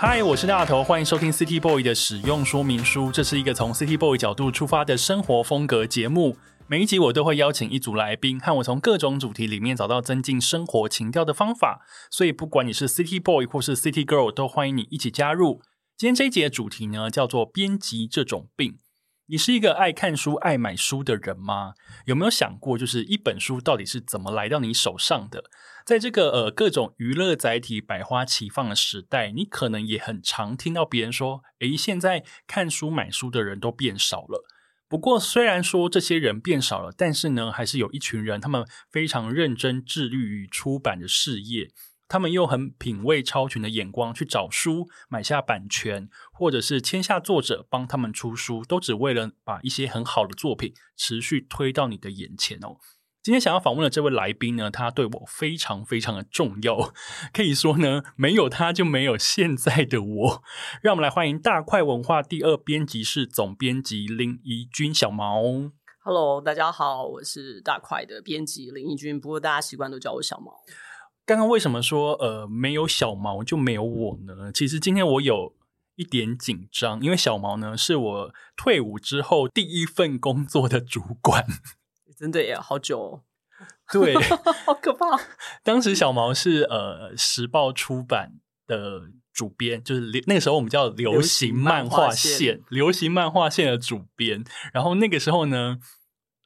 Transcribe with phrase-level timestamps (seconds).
[0.00, 3.10] 嗨，我是大头，欢迎收听 City Boy 的使用说明书。
[3.10, 6.36] 这是一个从 City Boy 角度出发的生活风格节目。
[6.68, 11.84] 每一集我都会邀请一组来宾，和我从各种主题里面找到增进生活情调的方法。
[12.12, 15.62] 所以，不管你是 City Boy 或是 City Girl，都欢迎你一起加入。
[15.96, 18.78] 今天这一集的主题呢，叫做“编辑这种病”。
[19.30, 21.74] 你是一个爱看书、爱买书的人吗？
[22.06, 25.44] 有没有想过，就是一本书到底是怎么来到你手上的？
[25.84, 34.46] 在这个呃各种娱乐载体百花齐放的时代，你可能也很常听到别人说：“诶，现在看书买书的人都变少了。”
[34.88, 41.68] 不过，虽然说这些人变少了，但是呢，还是有一群人，他们非常认真致力于出版的事业。
[42.08, 52.78] 他们用很品味超群的眼光去找书，买下版权，或者是签下作者帮他们出书，都只为了把一些很好的作品持续推到你的眼前哦。
[53.20, 56.94] 今天想要访问的这位来宾呢，他对我非常非常的重要，
[57.34, 60.42] 可以说呢，没有他就没有现在的我。
[60.80, 65.42] 让我们来欢迎大块文化第二编辑室总编辑林怡君小毛。
[66.02, 70.54] Hello，大家好，我是大块的编辑林怡君，不过大家习惯都叫我小毛。
[71.28, 74.50] 刚刚为什么说呃没有小毛就没有我呢？
[74.50, 75.54] 其实今天我有
[75.96, 81.44] 一点紧张，因为小毛呢是我退伍之后第一份工作的主管，
[82.16, 83.22] 真的耶，好久哦。
[83.92, 84.14] 对，
[84.64, 85.04] 好可怕。
[85.62, 94.42] 当时小毛是呃时报出版的主编，就是那个时候我们叫流行漫画线，流行漫画线的主编。
[94.72, 95.78] 然后那个时候呢，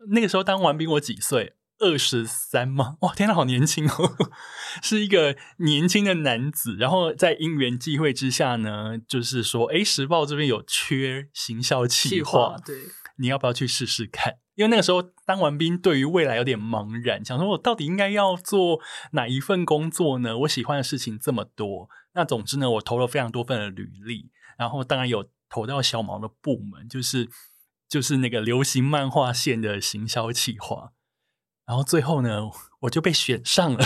[0.08, 1.54] 那个时候当完兵我几岁？
[1.82, 2.96] 二十三吗？
[3.02, 4.16] 哇，天哪，好年轻哦！
[4.82, 6.76] 是一个年轻的男子。
[6.78, 12.76] 然后在因缘际会之下呢，就是说，哎，时报这边有缺行销企划，对，
[13.18, 14.36] 你要不要去试试看？
[14.54, 18.80] 因为那个时候当完兵，对于未来有点茫然，想说我到底应该要做
[19.12, 20.38] 哪一份工作呢？
[20.38, 21.88] 我喜欢的事情这么多。
[22.14, 27.28] 那总之呢，我投了非常多份的履历，然后当然有投到小毛的部门，就是
[27.88, 30.92] 就是那个流行漫画线的行销企划。
[31.72, 32.50] 然后最后呢，
[32.80, 33.82] 我就被选上了。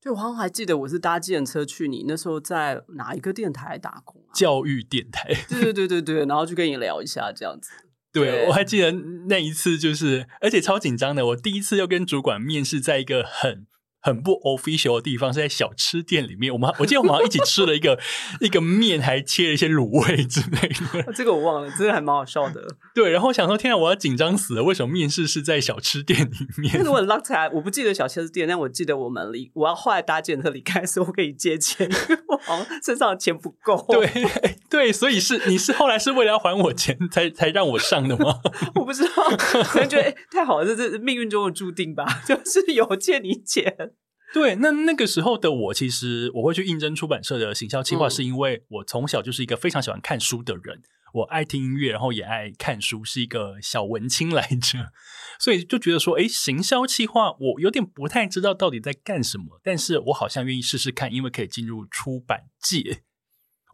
[0.00, 4.32] 对，我好像还记得我是搭计程车去你那时候在哪一个电台打工啊？
[4.32, 5.28] 教育电台。
[5.46, 7.70] 对对对对对，然后就跟你聊一下这样子。
[8.10, 8.92] 对，对我还记得
[9.28, 11.26] 那一次，就是而且超紧张的。
[11.26, 13.66] 我第一次要跟主管面试，在一个很。
[14.04, 17.98] 很不 official 的地方是在小吃店里面，我们我记得我们好像一起吃了一个
[18.40, 20.68] 一个面，还切了一些卤味之类
[21.02, 21.10] 的。
[21.14, 22.62] 这个我忘了，真的还蛮好笑的。
[22.94, 24.62] 对，然后想说，天啊，我要紧张死了！
[24.62, 26.72] 为什么面试是在小吃店里面？
[26.74, 31.88] 但是我很 luck 才，我不记得小吃店，但我记得我们离我要后来搭建车离开的时候，我可以借钱，
[32.28, 33.86] 我好像身上的钱不够。
[33.88, 34.10] 对
[34.68, 38.40] 对，所以是你是后来是为了要还我钱才才让我上的吗？
[38.74, 39.24] 我不知道，
[39.64, 43.92] 可能觉得、欸、太好了，这是命运中的注定吧，就是有借你钱。
[44.34, 54.90] 对，那那个时候的我，其实我会去应征出版社的行销计划，是因为我从小就是一个非常喜欢看书的人，我爱听音乐，然后也爱看书，是一个小文青来着，
[55.38, 63.02] 所以就觉得说，诶，行销计划我有点不太知道到底在干什么，但是我好像愿意试试看，因为可以进入出版界。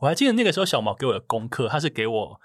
[0.02, 2.40] 我还记得那个时候小毛给我的功课，他是给我。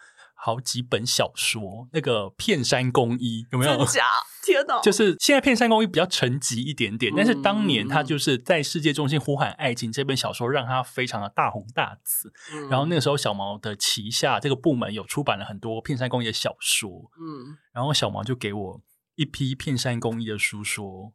[0.46, 3.78] 好几本小说，那个片山公一有没有？
[3.78, 4.03] 真假？
[4.44, 4.80] 天哪！
[4.80, 12.32] 就是现在片山公一比较沉寂一点点，嗯、但是当年他就是在世界中心呼喊爱情这本小说，让他非常的大红大紫。
[12.53, 18.82] 嗯、然后那个时候小毛的旗下这个部门有出版了很多片山公一的小说，嗯，然后小毛就给我
[19.16, 21.14] 一批片山公一的书，说：“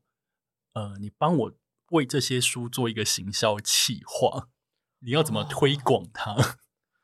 [0.75, 1.53] 呃，你帮我
[1.93, 4.49] 为这些书做一个行销企划，
[4.99, 6.35] 你要怎么推广它？”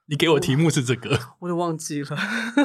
[0.07, 2.17] 哦你给我题目是这个，我， 我都忘记了。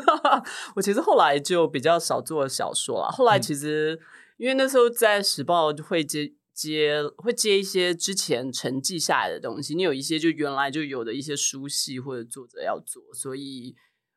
[0.76, 3.10] 我其实后来就比较少做小说了。
[3.12, 4.06] 后来其实、嗯、
[4.38, 13.76] 因为那时候在时报会接接会接一些之前沉寂下来的东西，你有一些就原来就有的一些书系或者作者要做，所以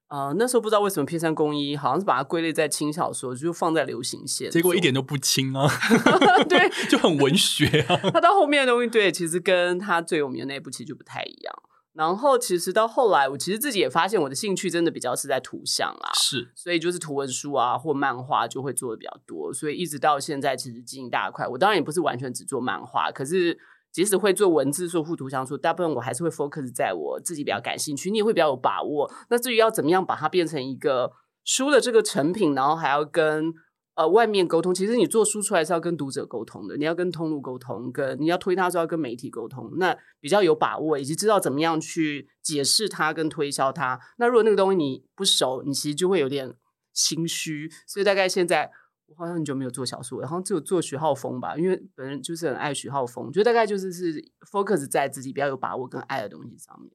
[0.08, 5.66] 呃，那时候不知道为什么偏向公一，好像是把它归类在轻小说，就放在流行线，结果一点都不轻啊，
[6.46, 7.96] 对，就很文学啊。
[8.12, 11.54] 他到后面的东西，对，其实跟他最有名的那部其实就不太一样。
[11.94, 19.52] 然后其实到后来，我其实自己也发现，我的兴趣真的比较是在图像啊，是，所以就是图文书啊或漫画就会做的比较多。
[19.52, 23.58] 所以一直到现在，其实经营大块，我当然也不是完全只做漫画，可是。
[23.94, 29.08] 即使会做文字、说附图像书，大部分我还是会 focus 在我自己比较感兴趣，你也会比较有把握。
[29.30, 31.12] 那至于要怎么样把它变成一个
[31.44, 33.54] 书的这个成品，然后还要跟
[33.94, 39.70] 呃外面沟通，其实你做书出来是要跟读者沟通的，你要跟通路沟通，跟你要推它，是要跟媒体沟通。
[39.76, 43.98] 那比较有把握，以及知道怎么样去解释它跟推销它。
[44.18, 46.54] 那如果那个东西你不熟，你其实就会有点
[46.92, 47.70] 心虚。
[47.86, 48.70] 所以大概现在。
[49.06, 54.14] 我好像很久没有做小说，然后只有做徐浩峰吧，因为本人就是很爱徐浩峰，就大概就是是
[54.50, 56.90] focus 在自己比较有把握跟爱的东西上面。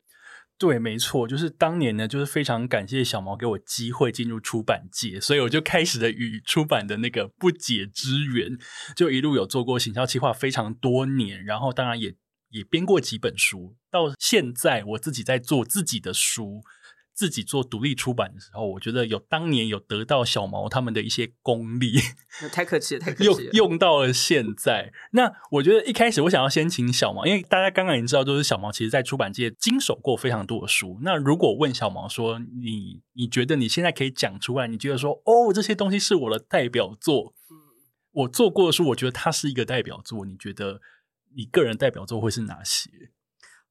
[0.58, 8.58] 对，没错，就是当年呢，就是非常感谢小毛给我机会进入出版界，所以我就开始的与出版的那个不解之缘，
[8.96, 12.14] 就一路有做过行销计划非常多年，然后当然也
[12.50, 16.62] 也编过几本书，到现在我自己在做自己的书。
[17.20, 22.00] 自己做独立出版的时候，我觉得有当年有得到小毛他们的一些功力，
[22.54, 24.94] 太客气了，太客气了，用用到了现在。
[25.12, 30.98] 那我觉得一开始我想要先请小毛，因为大家刚刚已经知道，就是小毛其实在出版界经手过非常多的书。
[31.02, 37.60] 那如果问小毛说，你你觉得你现在可以讲出来，你觉得说哦，这些东西是我的代表作，嗯，
[38.14, 40.26] 我做过的书，我觉得它是一个代表作。
[40.26, 40.80] 你觉得
[41.36, 42.90] 你个人代表作会是哪些？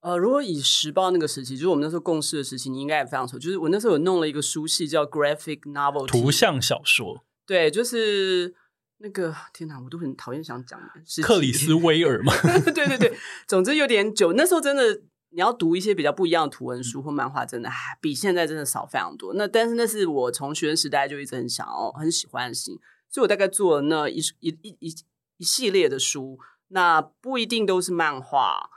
[0.08, 3.38] 呃，如果以时报那个时期，就是我们那时候共事的时期，你应该也非常熟。
[3.38, 7.26] 就是我那时候有弄了一个书系叫 Graphic Novel，图像小说。
[7.46, 8.54] 对，就是
[9.00, 12.32] 那个天哪，我都很讨厌想讲的克里斯威尔嘛。
[12.72, 14.32] 对对对，总之有点久。
[14.32, 14.94] 那时候真的
[15.28, 19.34] 你要读一些比较不一样的图文书或漫画，真的还比现在真的少非常多。
[19.34, 24.94] 那但是那是我从学生时代就一直很想要、很喜欢的事情，所以我大概做了那一一一一
[25.36, 26.38] 一系列的书，
[26.68, 28.70] 那不一定都是漫画。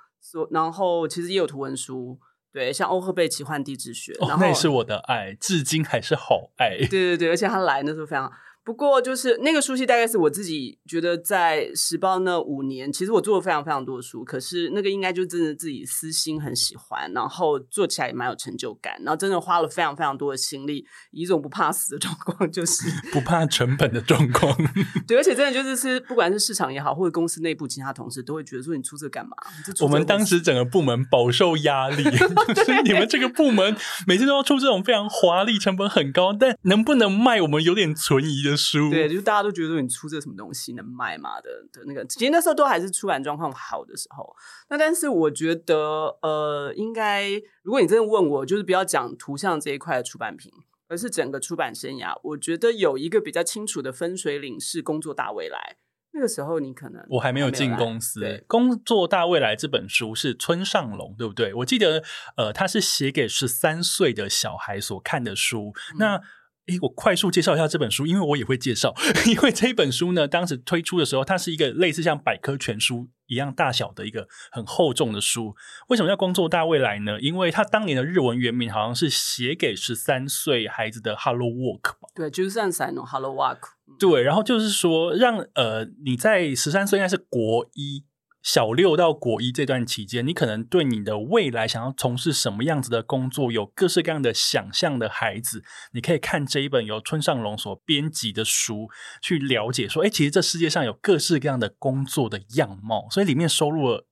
[0.51, 2.19] 然后其实也有图文书，
[2.51, 6.77] 对，像欧赫贝奇幻地质学，哦，那也是我的爱，至今还是好爱。
[6.77, 8.31] 对对对，而且他来那时候非常。
[8.63, 14.23] 不过，就是那个书系大概是我自己觉得在时报那五年，其实我做了非常非常多的书。
[14.23, 24.55] 可是那个应该就真的自己私心很喜欢，然后做起来也蛮有成就感，然后真的花了非常非常多的心力，以一种不怕死的状况，就是 不怕成本的状况。
[25.07, 29.35] 对，而且真的就是是，不管是市场也好，或者公司内部其他同事都会觉得说你出这干嘛？
[29.81, 32.03] 我们当时整个部门饱受压力，
[32.53, 33.75] 就是你们这个部门
[34.05, 38.50] 每次都要出这种非常华丽、成本很高，但能不能卖，我们有点存疑的。
[38.55, 44.35] 书对，就大家都觉得说你出这什么东西能卖嘛的的那个，其实那时候都还是出版状况好的时候。
[44.69, 47.29] 那但是我觉得，呃，应该
[47.63, 50.51] 如果你真的问我，就是不要讲图像这一块的出版品，
[50.87, 55.77] 而是整个出版生涯，我觉得有一个比较清楚的分水岭是《工作大未来》。
[56.13, 61.53] 那个时候你可能我还没有进公司，《工作大未来》这本书是村上龙，对不对？
[61.53, 62.03] 我记得，
[62.35, 65.73] 呃，他是写给十三岁的小孩所看的书。
[65.93, 66.21] 嗯、那
[66.67, 68.93] 诶，我快速介绍一下这本书，因为我也会介绍。
[69.27, 75.55] 因为这本书呢，当时推出的时候，它是一个类似像百科全书一样大小的一个很厚重的书。
[75.89, 77.19] 为什么叫《工作大未来》呢？
[77.19, 82.09] 因为它当年的日文原名好像是写给十三岁孩子的 “Hello Work” 吧。
[82.13, 83.61] 对，就是这样才能 “Hello Work”。
[83.99, 88.05] 对，然后就是说，让呃你在十三岁应该是国一。
[88.43, 98.89] 小六到国一这段期间，你可能对你的未来想要从事什么样子的工作有各式各样的想象的孩子，你可以看这一本由村上隆所编辑的书，
[99.21, 104.07] 去了解说，哎，其实这世界上有各式各样的工作的样貌，所以里面收录了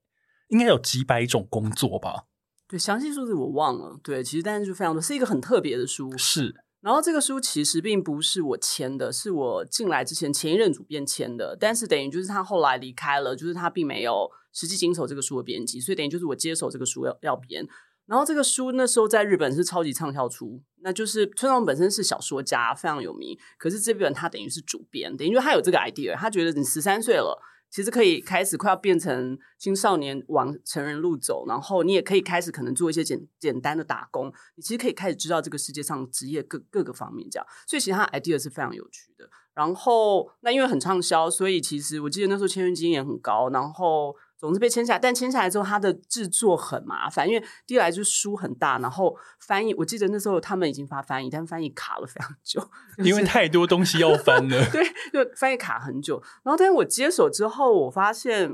[0.49, 2.25] 应该有几百种工作吧？
[2.67, 3.99] 对，详细数字我忘了。
[4.03, 6.15] 对，其实但是就非常多，是一个很特别的书。
[6.17, 6.55] 是。
[6.81, 11.57] 然后这个书其实并不是我签的，是我进来之前前一任主编签的。
[11.59, 17.67] 但是等于就是他后来离开了，就是他并没有实际经手这个书的编辑，所以等于就是我接手这个书要要编。
[18.05, 23.37] 然后这个书那时候在日本是超级畅销书，那就是村上本身是小说家，非常有名。
[23.57, 27.39] 可是这本他等于是主编，等于说他有这个 idea，他觉得你十三岁了。
[27.69, 34.33] 其实可以开始快要变成青少年往成人路走，然后你也可以开始可能做一些简简单的打工。
[34.55, 39.29] 你其实可以开始知道这个世界上职业各各个方面这样，所以其实他 idea 是非常有趣的。
[39.53, 44.15] 然后那因为很畅销，所以其实我记得那时候签约金也很高，然后。
[44.39, 52.65] 总之被签下来，但签下来之后，它的制作很麻烦，因为第一来就是书很大，然后翻译，我记得那时候他们已经发翻译，但翻译卡了非常久，
[53.03, 54.65] 因为太多东西要翻了。
[54.71, 54.81] 对，
[55.11, 56.23] 就翻译卡很久。
[56.43, 58.49] 然后，但是我接手之后，我发现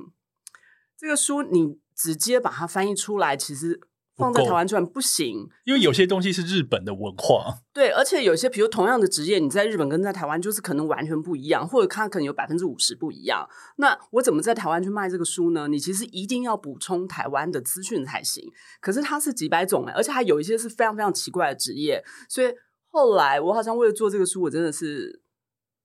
[0.97, 3.79] 这个书你直接把它翻译出来，其实
[4.17, 7.60] 放在台湾出版不行，因为有些东西是日本的文化。
[7.74, 13.45] 对，而且有些，比如同样的职业，你在日本跟在台湾就是可能完全不一样，或者它可能有百分之五十不一样。
[13.77, 15.67] 那我怎么在台湾去卖这个书呢？
[15.67, 18.43] 你其实一定要补充台湾的资讯才行。
[18.79, 22.03] 可是它是几百种，而且还有一些是非常非常奇怪的职业。
[22.29, 22.48] 所以
[22.88, 25.22] 后来我好像为了做这个书，我真的是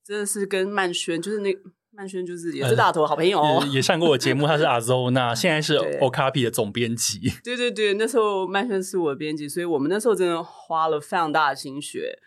[0.05, 1.53] 真的是跟曼轩，就是那。
[2.01, 4.47] 曼轩就是也是大头好朋友，呃，也上过我节目。
[4.47, 7.31] 他是阿 o，那 现在是 Okapi 的总编辑。
[7.45, 12.19] 对对对，那时候曼轩是我的编辑，所以我们那时候真的花了非常大的心血。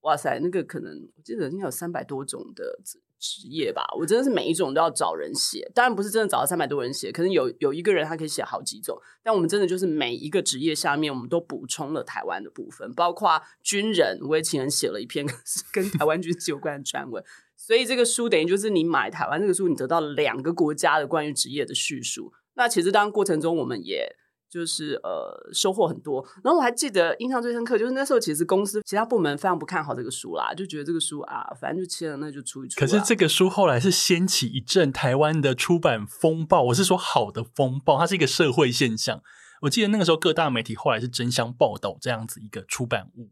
[0.00, 2.80] 哇塞，那个可能我记得应该有三百多种的
[3.22, 5.70] 职业吧，我真的是每一种都要找人写。
[5.72, 9.00] 当然不是真的找到三百多人写，可能有有一个人他可以写好几种。
[9.22, 15.24] 但我们真的就是每一个职业下面，我们都补充了台湾的部分，包括军人，我也请人写了一篇
[15.72, 17.22] 跟台湾军事有关的专文。
[17.56, 22.32] 所以这个书等于就是你买台湾这个书，你得到了两个国家的关于职业的叙述。
[22.54, 24.16] 那其实当过程中，我们也
[24.52, 26.22] 就是呃收获很多。
[26.44, 32.78] 然后我还记得印象最深刻，就是那时候其实公司其他部门非常不看好这个书啦，就觉得这个书啊，反正就签了，那就出一出。
[32.78, 39.22] 可是这个书后来是掀起一阵台湾的出版风暴，我是说好的风暴，它是一个社会现象。
[39.62, 43.30] 我记得那个时候各大媒体后来是争相报道这样子一个出版物。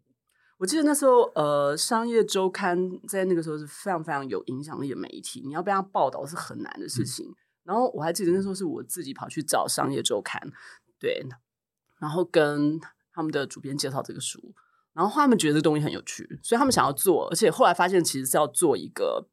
[0.59, 7.27] 我记得那时候，呃，商业周刊在那个时候是非常非常有影响力的媒体，你要被它报道是很难的事情。
[7.27, 7.35] 嗯、
[7.65, 10.39] 然后我还记得那时候是我自己跑去找商业周刊，
[11.01, 11.27] 对，
[11.99, 12.79] 然后跟
[13.13, 14.55] 他们的主编介绍这个书，
[14.93, 19.27] 然后他们觉得这东西很有趣，所以他们想要做，而且后来发现其实是要做一个。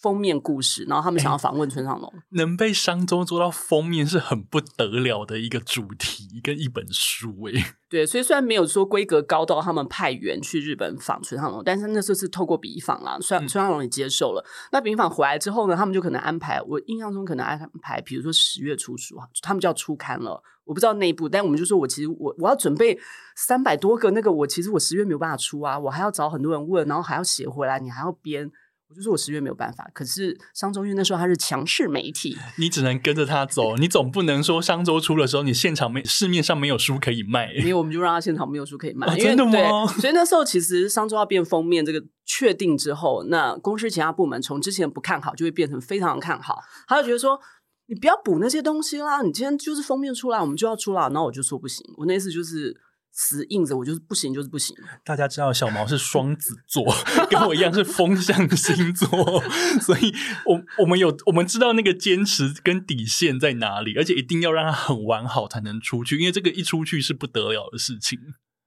[0.00, 7.64] 封面故事，然后他们想要访问村上隆， 能被商周做到封面是很不得了的一个主题跟一本书诶。
[7.88, 14.44] 对，所以虽然没有说规格高到他们派员去日本访村上隆，但是那时候是透过笔访啦，虽然村上隆也接受了。
[14.44, 20.42] 嗯、那笔访回来之后呢，他们就可能安排，我印象中可能安排，比如说十月出书，他们就要出刊了。
[20.64, 22.98] 我不知道内部，但我们就说我其实我我要准备
[23.36, 28.50] 三百多个那个，我其实我十月没有办法出啊，我还要找很多人问，然后还要写回来，你还要编。
[28.88, 39.86] 我就说我十月没有办法，可是商周因为那时候他是强势媒体，你只能跟着他走，你总不能说商周出的时候你现场没市面上没有书可以卖，因为我们就让他现场没有书可以卖，哦、真的吗？
[40.00, 47.40] 所以那时候其实商周要变封面这个确定之后，那公司其他部门从之前不看好就会变成非常看好，他就觉得说
[47.86, 52.80] 你不要补那些东西啦，你今天就是封面出来，我们就要出了，然后我就说不行，我那次就是。
[53.18, 54.76] 死硬着，我就是不行，就是不行。
[55.02, 56.84] 大家知道小毛是双子座，
[57.30, 59.08] 跟我一样是风象星座，
[59.80, 68.18] 所以我我们有我们知道那个坚持跟底线在哪里，而且一定要让它很完好才能出去，因为这个一出去是不得了的事情。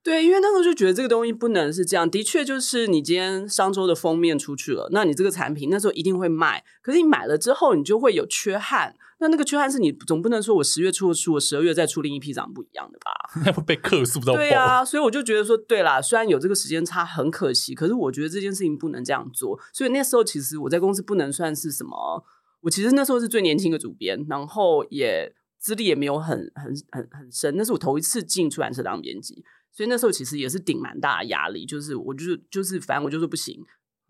[0.02, 2.10] 对，因为那时候就觉得这个东西不能是这样。
[2.10, 6.64] 的确，就是你今天商周的封面出去了，那你这个产品那时候一定会卖。
[6.82, 8.96] 可是你买了之后，你就会有缺憾。
[9.20, 13.12] 那那个缺憾是你总不能说我十月出的书，我十二月再出另一批长不一样的吧？
[13.44, 14.38] 那会被客诉到爆。
[14.38, 17.74] 对啊，所以我就觉得说，对啦，虽然有这个时间差，很可惜。
[17.74, 19.60] 可是我觉得这件事情不能这样做。
[19.72, 22.24] 所以那时候其实我在公司不能算是什么，
[22.62, 27.54] 我其实那时候是最年轻的主编，然后也资历也没有很很很很深。
[27.56, 29.44] 那是我头一次进出版社当编辑。
[29.70, 33.64] 所以那时候其实也是顶蛮大的压力，就是我就是就是反正我就说不行，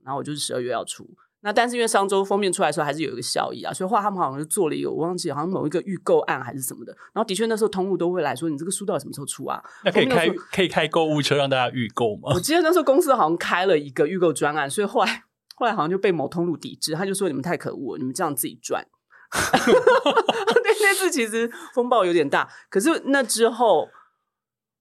[0.05, 1.07] 然后我就是十二月要出。
[1.43, 6.93] 那但是因为上周封面出来的时候还是有一个效益啊，所以后来他们好像就做了一个，我忘记好像某一个预购案还是什么的。
[7.15, 9.63] 然后的确那时候通路都会来说，你这个书到底什么时候出啊？
[9.85, 12.33] 那可以开可以开购物车让大家预购吗？
[12.35, 15.25] 我记得那时候公司好像开了一个预购专案，所以后来
[15.57, 18.87] 后来好像就被某通路抵制，他就说你们太可恶了，你们这样自己赚。
[19.31, 23.89] 对，那次其实风暴有点大，可是那之后。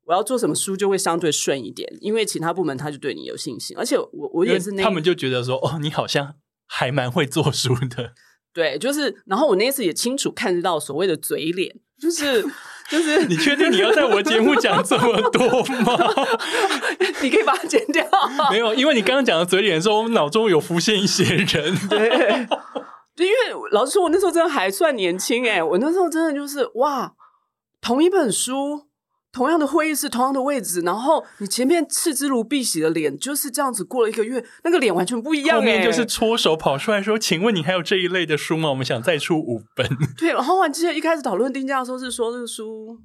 [0.05, 6.33] 我要做什么书就会相对顺一点，因为其他部门他就对你有信心，而且我我也是那他们就觉得说哦，你好像
[6.69, 8.13] 还蛮会做书的。
[8.53, 12.41] 对，就是，然后我那一次也清楚看得到所谓的嘴脸，就是
[12.89, 15.97] 就是， 你确定你要在我节目讲这么多吗？
[17.21, 18.03] 你可以把它剪掉。
[18.51, 21.75] 没有，因为你刚刚讲的嘴脸的时候，我脑中有浮现一些人。
[21.87, 22.09] 对，
[23.15, 23.37] 对，因为
[23.71, 27.13] 老实说，我那时候真的还算年轻哎，我那时候真的就是哇，
[27.81, 28.88] 同一本书。
[29.31, 33.83] 同样的会议室，同样的位置，然后你前面嗤之如敝屣的脸就是这样子。
[33.83, 35.57] 过了一个月，那个脸完全不一样。
[35.57, 38.69] 后面就是搓手跑出来说：“请问你还有这一类的书吗？
[38.69, 39.87] 我们想再出五本。
[40.17, 42.97] ”对，然后我记得一开始讨论定价的时候是说这个书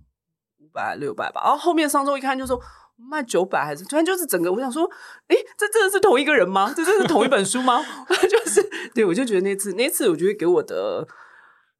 [0.58, 2.58] 五百六百吧，然后后面上周一看就说
[2.96, 4.90] 卖九百还是，突然就是整个我想说，
[5.28, 6.72] 哎，这真的是同一个人吗？
[6.74, 7.84] 这真的是同一本书吗？
[8.28, 11.06] 就是对，我就觉得那次那次我觉得给我的。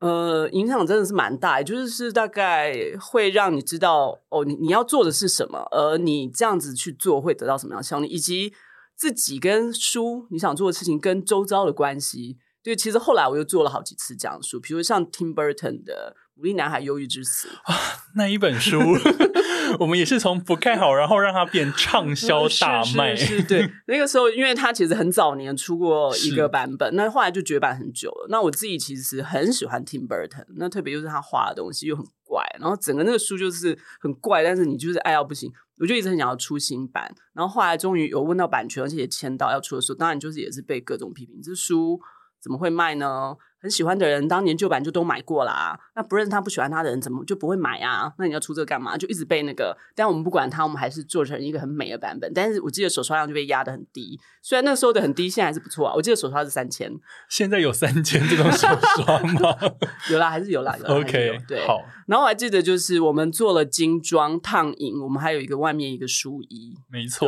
[0.05, 8.53] 呃，影响真的是蛮大，就是是大概会让你知道哦，你你要做的是什么，而你这样子去做会得到什么样的效应，以及
[8.95, 12.37] 自己跟书你想做的事情跟周遭的关系。
[12.63, 17.75] 对，其实后来我又做了好几次这样的书，比如像 Tim Burton 的《无力男孩忧郁之死》啊，
[18.17, 18.79] 那一本书
[19.81, 23.15] 我们也是从不看好，然后让它变畅销大卖。
[23.15, 23.71] 是，是，是，对。
[23.87, 28.27] 那个时候，因为它其实很早年出过一个版本，那后来就绝版很久了。
[28.31, 35.53] 那我自己其实很喜欢 Tim Burton，那特别就是他画的东西又很怪，然后整个那个书就是很怪，但是你就是爱到不行。
[35.81, 42.01] 我就一直很想要出新版，然后后来终于有问到版权，而且也签到要出的时候，当然就是也是被各种批评，这书
[42.41, 43.35] 怎么会卖呢？
[43.65, 45.75] 很喜欢的人，当年旧版就都买过啦。
[45.97, 48.13] 那不认识他、不喜欢他的人，怎么就不会买啊？
[48.19, 48.95] 那你要出这个干嘛？
[48.99, 49.75] 就一直被那个。
[49.95, 52.31] 但我们不管他，我们还是做成一个很美的版本。
[52.35, 55.95] 但是我记得手刷量就被压得很低，虽然那时候的很低，现在还是不错啊。
[55.95, 56.93] 我记得手刷是三千，
[57.31, 58.69] 现在有三千这种手
[59.03, 59.57] 刷吗？
[60.13, 60.77] 有啦，还是有啦。
[60.77, 61.81] 有啦 OK，有对，好。
[62.07, 67.27] 然后我还记得，就是我们做了精装烫银，我们还有一个外面一个书衣，没错，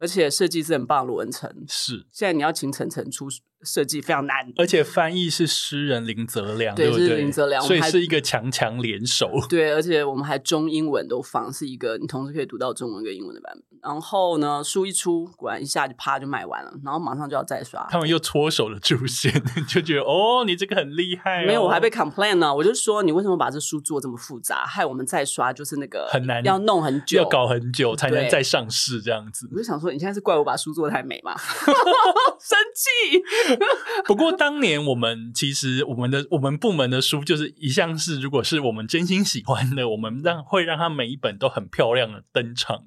[0.00, 1.48] 而且设计是很棒的罗文成。
[1.68, 3.28] 是，现在你要请晨晨出。
[3.62, 7.08] 设计非常难，而且翻译是诗人林泽良，对，对不对？
[7.08, 9.30] 是林泽良，所以是一个强强联手。
[9.48, 13.62] 对，而且我们还中英文都放，是一个你同时可以读到中文跟英文的版本。
[13.82, 17.86] 然后呢，书一出，果然一下就啪就卖完了，然后马上就要再刷。
[17.90, 19.32] 他们又搓手了出现，
[19.66, 21.46] 就觉得哦，你这个很厉害哦。
[21.46, 22.54] 没有，我还被 complain 呢。
[22.54, 29.48] 我就说你为什么把这书做这么复杂，害我们再刷就是那个很难，要弄很久，要搞很久才能再上市这样子。
[29.50, 31.34] 我就想说，你现在是怪我把书做的太美吗？
[32.38, 33.49] 生气。
[34.06, 42.84] 不过当年我们其实我们的我们部门的书就是一向是，如果是我们真心喜欢的，我们让会让他每一本都很漂亮的登场。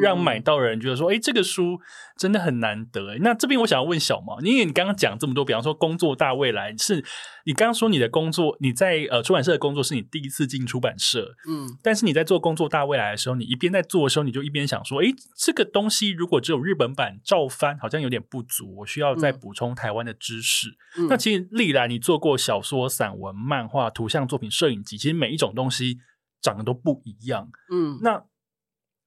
[0.00, 1.80] 让买到的人觉得说，哎，这个书
[2.16, 3.16] 真的很难得。
[3.20, 7.04] 那这边我想要问小毛，因为你刚刚讲这么多，比方说工作大未来，是
[7.44, 15.06] 你刚刚说你的工作，你在呃出版社的工作是你第一次进出版社，嗯，但是你在做工作大未来的时候，你一边在做的时候，你就一边想说，哎，
[15.36, 20.70] 这个东西如果只有日本版照翻，好像有点不足，我需要再补充台湾的知识。
[20.98, 25.98] 嗯，那其实历来你做过小说、散文、漫画、图像作品、摄影集，其实每一种东西
[26.40, 27.48] 长得都不一样。
[27.72, 28.24] 嗯，那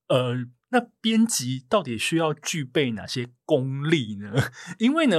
[0.08, 0.46] 呃。
[0.72, 4.34] 那编辑到底需要具备哪些功力呢？
[4.80, 5.18] 因为呢，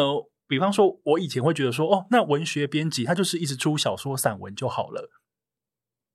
[0.48, 5.10] 比方说，我以前会觉得说，哦，那文学编辑他就是一直出小说、散文就好了。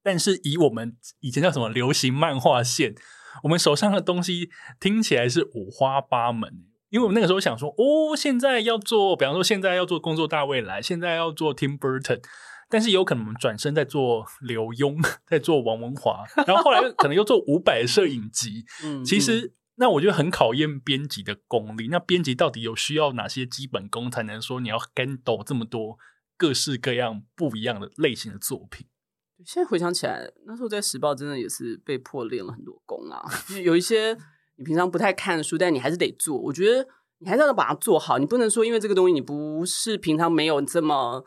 [0.04, 2.96] 但是以我们以前叫什么流行漫画线，
[3.44, 6.66] 我们手上的东西听起来是五花八门。
[6.90, 12.24] 因为我们那个时候想说，哦，现在要做，比方说现在要做工作大未来，现在要做 Tim Burton。
[12.70, 18.66] 但是有可能我们转身在做刘墉， 在做王文华，然后后来可能又做五百摄影集。
[18.84, 21.88] 嗯，其实那我觉得很考验编辑的功力。
[21.90, 25.98] 那编辑到底有需要哪些基本功，才能说你要 handle 这么多
[26.36, 28.88] 各式各样不一样的类型的作品？
[29.46, 33.24] 现在回想起来，那时候在时报真的也是被迫练了很多功啊。
[33.64, 34.18] 有一些
[34.58, 36.38] 你平常不太看书，但你还是得做。
[36.38, 36.86] 我觉得
[37.20, 41.24] 你还是要把它做好，你不能说因为这个东西你不是平常没有这么。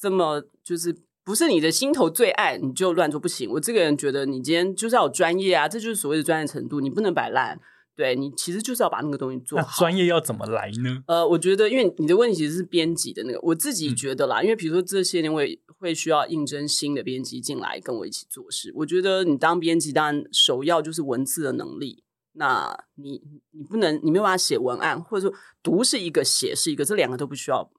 [0.00, 3.50] 这么就是不是你的心头最爱，你就乱做不行。
[3.50, 7.60] 我这个人觉得，你今天就是要有专业啊，这就是所谓的专业程度，你不能摆烂。
[7.96, 9.78] 对，你其实就是要把那个东西做好。
[9.78, 11.02] 专业要怎么来呢？
[11.06, 18.72] 呃，我觉得，因为你的问题其实是编辑的那个，我自己觉得啦，嗯、因为比如说这些年我也会需要应征新的编辑进来跟我一起做事。
[18.74, 22.02] 我觉得你当编辑，当然首要就是文字的能力。
[22.32, 27.70] 那你你不能，你没有办法写文案，或者说读是一个，写是一个，这两个都不需要。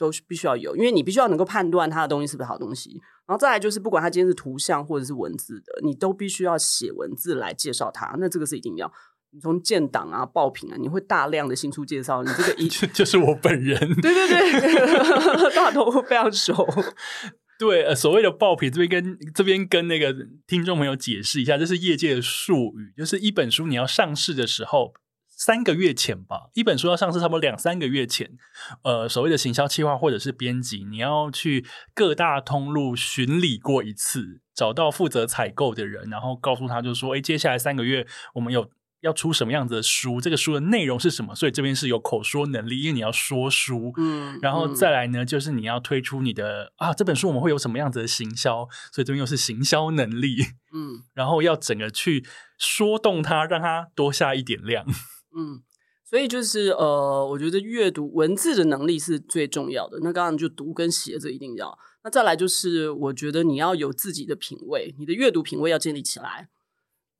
[0.00, 2.98] 都是必须要有，因为你必须要能够判断它的东西是不是好东西。
[3.26, 8.16] 然后再来就是，不管它今天是图像或者是文字的，你都必须要写文字来介绍它。
[8.18, 8.90] 那这个是一定要。
[9.32, 12.24] 你从建档啊、爆品啊，你会大量的新出介绍。
[12.24, 16.66] 你这个一 就是我本人，对对对， 大头非常熟。
[17.58, 24.94] 对，呃，所谓的爆品，这边跟这边跟那个听众朋友解释一下，这是业界的术语，就是一本书你要上市的时候。
[25.40, 28.30] 三个月前吧，一本书要上市，差不多两三个月前，
[28.84, 50.36] 呃，所谓的行销计划或者是编辑，你要去各大通路巡礼过一次，找到负责采购的人，然后告诉他，就说，哎，接下来三个月我们有要出什么样子的书，这个书的内容是什么，所以这边是有口说能力，因为你要说书，嗯，然后再来呢，就是你要推出你的啊，这本书我们会有什么样子的行销，所以这边又是行销能力，
[50.74, 52.26] 嗯，然后要整个去
[52.58, 54.84] 说动它，让它多下一点量。
[55.36, 55.62] 嗯，
[56.04, 59.98] 所以就是呃，我觉得阅读文字的能力是最重要的。
[60.02, 61.78] 那刚刚就读跟写这一定要。
[62.02, 66.48] 那再来就是，我觉得你要有自己的品味，你的阅读品味要建立起来。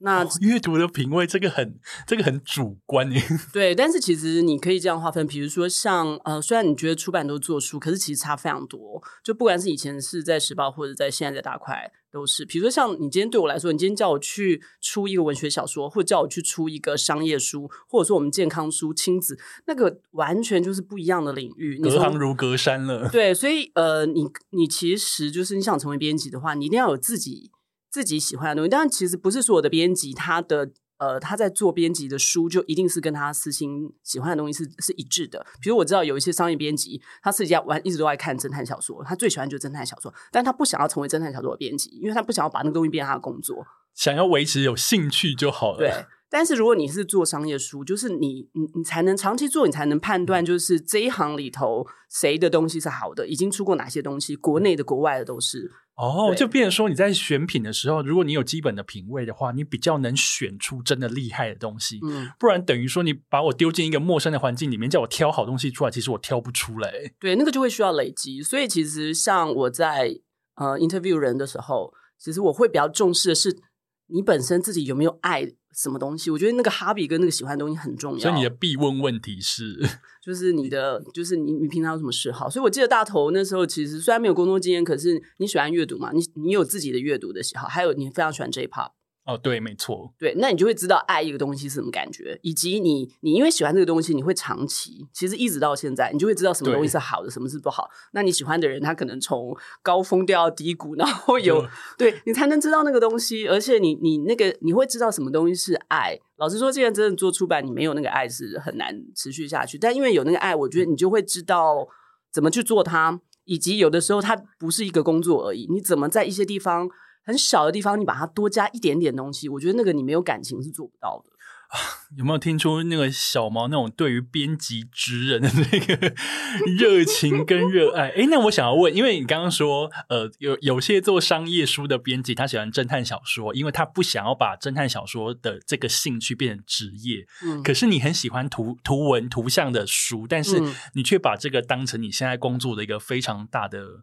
[0.01, 3.23] 那、哦、阅读的品味这个很这个很主观耶。
[3.53, 9.03] 对，但是其实你可以这样划分，比如说像呃，虽然你觉得出版都做书，可是其实差非常多。
[9.23, 11.93] 就不管是以前是在时报，或者在现在在大块。
[12.13, 23.09] 都是，比如说像你今天对我来说，你今天叫我去出一个文学小说，或者叫我去出一个商业书，或者说我们健康书、亲子，那个完全就是不一样的领域，隔行如隔山了。
[23.11, 27.53] 对，所以呃，你你其实就是你想成为编辑的话，你一定要有自己
[27.91, 28.69] 自己喜欢的东西。
[28.69, 35.45] 但其实不是所有的编辑，他的呃他在做编辑的书就一定是跟他私心喜欢的东西是是一致的。
[35.61, 45.79] 比如我知道有一些商业编辑，他自己要玩一直都爱看侦探小说，他最喜欢就是侦探小说，但他不想要成为侦探小说的编辑，因为他不想要把那个东西变成他的工作，想要维持有兴趣就好了。
[45.79, 46.07] 对。
[46.31, 55.73] 但是如果你是做商业书，就是你你你才能长期做，你才能判断，就是这一行里头谁的东西是好的，已经出过哪些东西，国内的、国外的都是。
[55.97, 61.99] 哦，就变成说你在选品的时候，如果你有基本的品味的话，你比较能选出真的厉害的东西。
[62.03, 67.13] 嗯，不然等于说你把我丢进一个陌生的环境里面，叫我挑好东西出来，其实我挑不出来。
[67.19, 68.41] 对，那个就会需要累积。
[68.41, 70.21] 所以其实像我在
[70.55, 73.59] 呃 interview 人的时候，其实我会比较重视的是
[74.07, 75.53] 你本身自己有没有爱。
[75.81, 76.31] 什么东西？
[76.31, 78.19] 我觉得那个 hobby 跟那个喜欢的东西很重要。
[78.19, 79.81] 所以你的必问问题是，
[80.23, 82.51] 就是你的，就是你你平常有什么嗜好？
[82.51, 86.13] 所以我记得大头那时候其实虽然没有工作经验，可是你喜欢阅读嘛？
[86.13, 88.91] 你你有自己的阅读的喜好，还有你非常喜欢 J-pop。
[89.31, 97.89] 哦，对，没错，对，那你就会知道爱一个东西是什么感觉，以及你你因为喜欢这个东西，你会长期，其实一直到现在，你就会知道什么东西是好的，什么是不好。
[98.13, 101.65] 那你喜欢的人，他可能从高峰掉到低谷，然后有
[101.97, 106.19] 对你才能知道那个东西，而且你你那个你会知道什么东西是爱。
[106.37, 109.79] 老实说，既然真的做出版，你没有那个爱是很难持续下去。
[109.79, 111.87] 但因为有那个爱，我觉得你就会知道
[112.33, 116.89] 怎么去做它，以及有的时候它不是一个工作而已，你怎么在一些地方。
[117.25, 121.31] 很小的地方，你把它多加一点点东西，我觉得那个你没有感情是做不到的。
[122.19, 126.13] 有没有听出那个小毛那种对于编辑职人的那个
[126.77, 128.09] 热情跟热爱？
[128.09, 137.25] 诶，那我想要问，因为你刚刚说，呃，有有些做商业书的编辑，他喜欢侦探小说，因为他不想要把侦探小说的这个兴趣变成职业。
[137.45, 140.61] 嗯，可是你很喜欢图图文图像的书，但是
[140.95, 144.03] 你却把这个当成你现在工作的一个非常大的。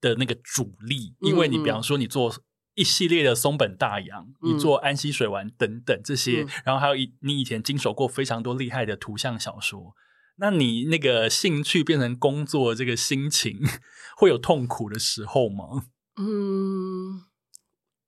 [0.00, 2.32] 的那个主力，因为你比方说你做
[2.74, 9.94] 一系列的松本大洋，嗯、你做安溪水丸等等这些，嗯、然后还有一你以前经手过非常多厉害的图像小说，
[10.36, 13.58] 那你那个兴趣变成工作，这个心情
[14.16, 15.86] 会有痛苦的时候吗？
[16.16, 17.24] 嗯，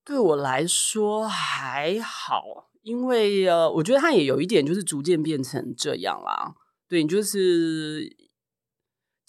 [0.04, 6.54] 对我来说还好，因为呃，我觉得它也有一点就是逐渐变成这样啦。
[6.88, 8.29] 对，你就是。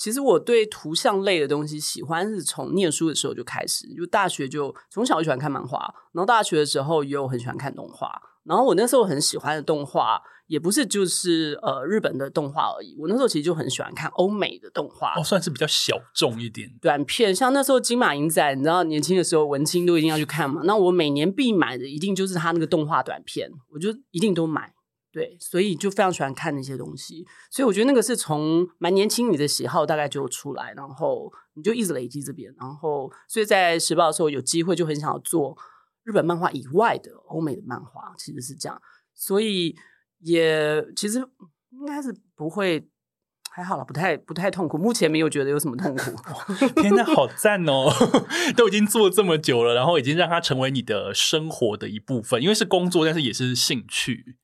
[0.02, 8.20] 其实我对图像类的东西喜欢是从念书的时候就开始，就大学就从小就喜欢看漫画，然后大学的时候也有很喜欢看动画。
[8.44, 17.36] 然后我那时候很喜欢的动画也不是就是呃日本的动画而已，我那时候其实就很喜欢看欧美的动画，哦，算是比较小众一点短片。
[17.36, 24.74] 像那时候金马银仔，你知道年轻的时候文青都一定要去看嘛，那我每年必买的一定就是他那个动画短片，我就一定都买。
[25.12, 35.58] 对，所以就非常喜欢看那些东西，所以我觉得那个是从蛮年轻你的喜好大概就出来，然后你就一直累积这边，然后所以在时报的时候有机会就很想要做
[36.04, 38.82] 日本漫画以外的欧美的漫画，其实是这样，
[39.14, 39.76] 所以
[40.20, 41.20] 也其实
[41.72, 42.88] 应该是不会
[43.50, 46.74] 还好了，不太不太痛苦，目前没有觉得有什么痛苦。
[46.82, 47.92] 天哪，好赞哦！
[48.56, 54.38] 都已经做这么久了，然后已经让它成为你的生活的一部分，因为是工作，但是也是兴趣。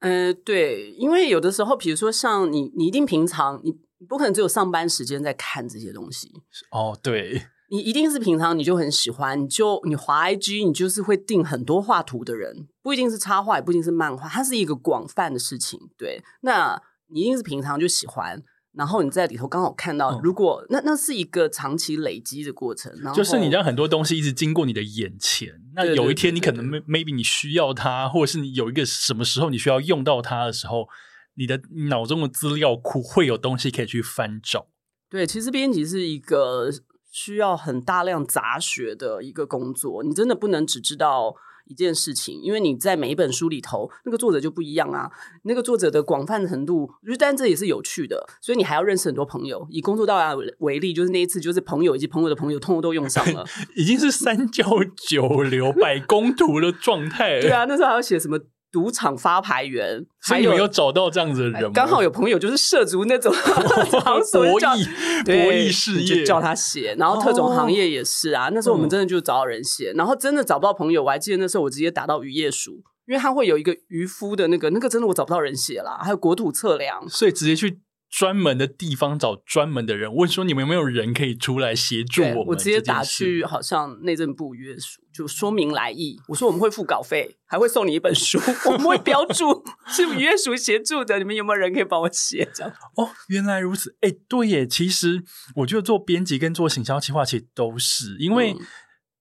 [0.00, 3.74] 嗯、呃，对，因为有的时候，比如说像你，你一定平常你
[4.06, 6.30] 不可能只有上班时间在看这些东西
[6.70, 6.96] 哦。
[7.02, 15.80] 对，你一定是平常你就很喜欢，你就你滑 IG，你就是会订很多画图的人，不一定是插画，也不一定是漫画，它是一个广泛的事情。
[15.96, 18.42] 对，那你一定是平常就喜欢。
[18.72, 25.60] 然后你在里头刚好看到，如果、嗯、那那是一个长期累积的过程，然后就是你让很多东西一直经过你的眼前。
[25.74, 30.86] 那有一天你可能 maybe 你需要它，或者是你有一个什么时候你需要用到它的时候，
[31.34, 34.68] 你的脑中的资料库会有东西可以去翻找。
[35.10, 36.70] 对，其实编辑是一个
[37.10, 41.34] 需要很大量杂学的一个工作，你真的不能只知道。
[41.68, 45.10] 一件事情，因为你在每一本书里头，那个作者就不一样啊。
[45.44, 49.66] 那个作者的广泛程度，就但这也是有趣的，所以你还要认识很多朋友。
[49.70, 53.44] 以工作到达为例，就是那一次，就是朋友以及朋友的朋友，通通都用上了，
[53.76, 54.64] 已经是三教
[54.96, 57.40] 九流、 百工图的状态。
[57.40, 58.38] 对啊，那时候还要写什么？
[58.70, 61.70] 赌场发牌员，还有没有找到这样子的人吗？
[61.74, 63.32] 刚好有朋友就是涉足那种
[64.02, 66.94] 场所博弈博弈事业，就叫他写。
[66.98, 71.02] 然后特种行业也是啊，那时候我们真的就找到人写，然后真的找不到朋友。
[71.02, 75.98] 我还记得那时候我直接打到渔业署，因为他会有一个渔夫的那个，那个真的我找不到人写啦。
[76.02, 77.80] 还有国土测量，所以直接去。
[78.10, 86.18] 专门的地方找专门的人问说：“你们有没有人可以出来协助我们？”我直接打去，好像内政部约署，就说明来意。
[86.28, 91.18] 我说：“我们会付稿费，还会送你一本书， 我们会标注是渔业署协助的。
[91.18, 93.96] 你们有没有人可以帮我写？”这 样哦，原来如此。
[94.00, 95.22] 哎，对耶，其实
[95.56, 98.56] 我觉得做编辑跟做行销企划其实都是因为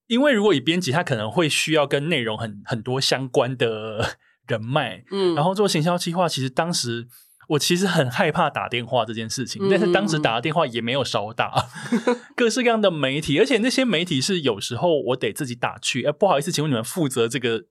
[0.07, 4.15] 因为如果以编辑，他可能会需要跟内容很很多相关的
[4.47, 7.09] 人脉，嗯，然后做行销企划，其实当时
[7.47, 11.67] 我其实很害怕打电话这件事情，嗯、但是当时打的电话也没有少打，
[12.35, 17.63] 各式各样的媒体，而且那些媒体是有时候我得自己打去，哎，不好意思，请问你们负责这个。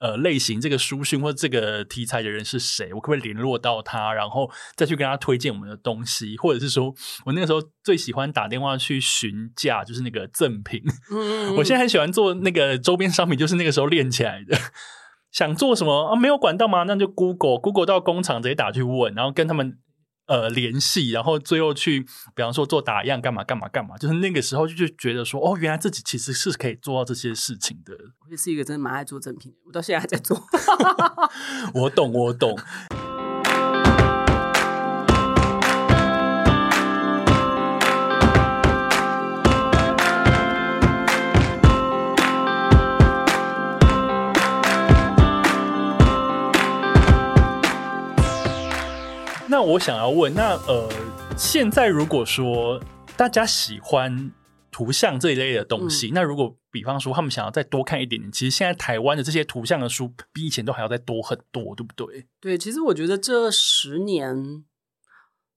[0.00, 2.94] 呃，类型这个书讯或这个题材的人是谁？
[2.94, 6.36] 我可不可以联络到他，然后再去跟他推荐我们的东西？
[6.36, 6.94] 或者是说
[7.26, 10.80] 我那个时候最喜欢打电话去询价，就是那个赠品。
[11.10, 14.56] 嗯， 我现在很喜欢做那个周边商品，就是那个时候练起来的。
[15.30, 16.16] 想做什么啊？
[16.16, 16.84] 没有管道吗？
[16.84, 19.78] 那就 Google Google 到工厂直接打去问，然后跟他们。
[20.28, 22.02] 呃，联系，然后最后去，
[22.34, 27.94] 比方说做打样，干嘛干嘛干嘛，就是那个时候就就觉得说，哦，原来自己其实是可以做到这些事情的。
[28.26, 30.38] 我也是一个真的蛮爱做正品，我到现在还在做。
[31.72, 32.54] 我懂，我懂。
[49.68, 50.88] 我想要问，那呃，
[51.36, 52.82] 现在如果说
[53.18, 54.32] 大家喜欢
[54.70, 62.26] 图像这一类的东西，嗯、那如果比方说他们想要再多看一点点，其实现在台湾的这些图像的书比以前都还要再多很多，对不对？
[62.40, 64.64] 对，其实我觉得这十年，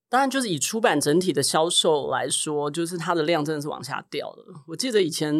[0.10, 4.64] 当然就是以出版整体的销售来说，就是它的量真的是往下掉了。
[4.68, 5.34] 我记得以前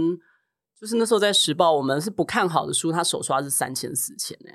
[0.80, 4.52] 就是那时候在时报，我们是不看好的书，它首刷是三千四千呢。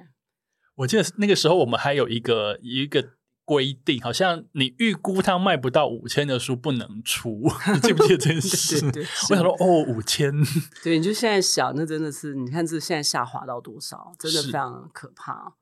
[0.77, 3.16] 我记得那个时候我们还有一个一个。
[3.47, 8.81] 规定好像你预估它卖不到五千的书不能出， 你记不记得这件事？
[8.91, 10.33] 对对对，我想说哦，五千，
[10.83, 15.55] 对，你就现在想，那真的是你看这现在下滑到多少，真的非常可怕。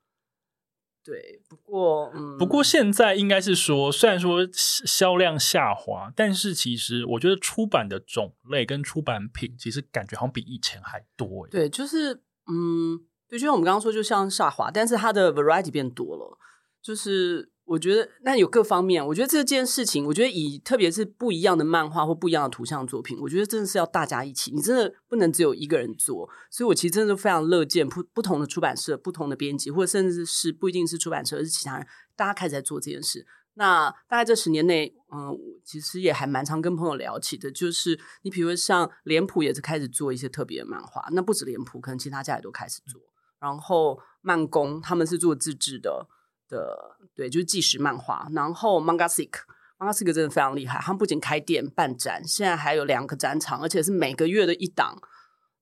[1.05, 11.47] 对，不过嗯，不过现在应该是说，虽然说销量下滑，但是其实我觉得出版的种类跟出版品其实感觉好像比以前还多。
[11.49, 16.39] 对，就是嗯，对，就像我们刚刚说，就像下滑，但是它的 variety 变多了，
[16.81, 17.51] 就是。
[17.67, 26.29] 我觉得那有各方面，我觉得这件事情，我觉得以特别是不一样的漫画或不一样的图像作品，我觉得真的是要大家一起，你真的不能只有一个人做。
[26.51, 33.27] 所以我其实真的非常乐见不不同的出版社、不同的编辑，或者甚至是不一定是出版社，而是其他人，大家开始在做这件事。
[33.55, 43.01] 那大概这十年内，嗯，其实也还蛮常跟朋友聊起的，就是你比如说像脸谱也是开始做一些特别的漫画，那不止脸谱，可能其他家也都开始做。
[43.41, 46.07] 然后漫工他们是做自制的。
[46.49, 50.79] 的对，就是纪实漫画，然后 Mangasick，Mangasick 真的非常厉害。
[50.81, 54.99] 他们不仅开店办展，现在还有两个展场，而且是每个月的一档。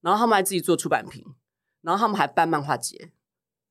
[0.01, 1.23] 然后他们还自己做出版品，
[1.81, 3.11] 然后他们还办漫画节，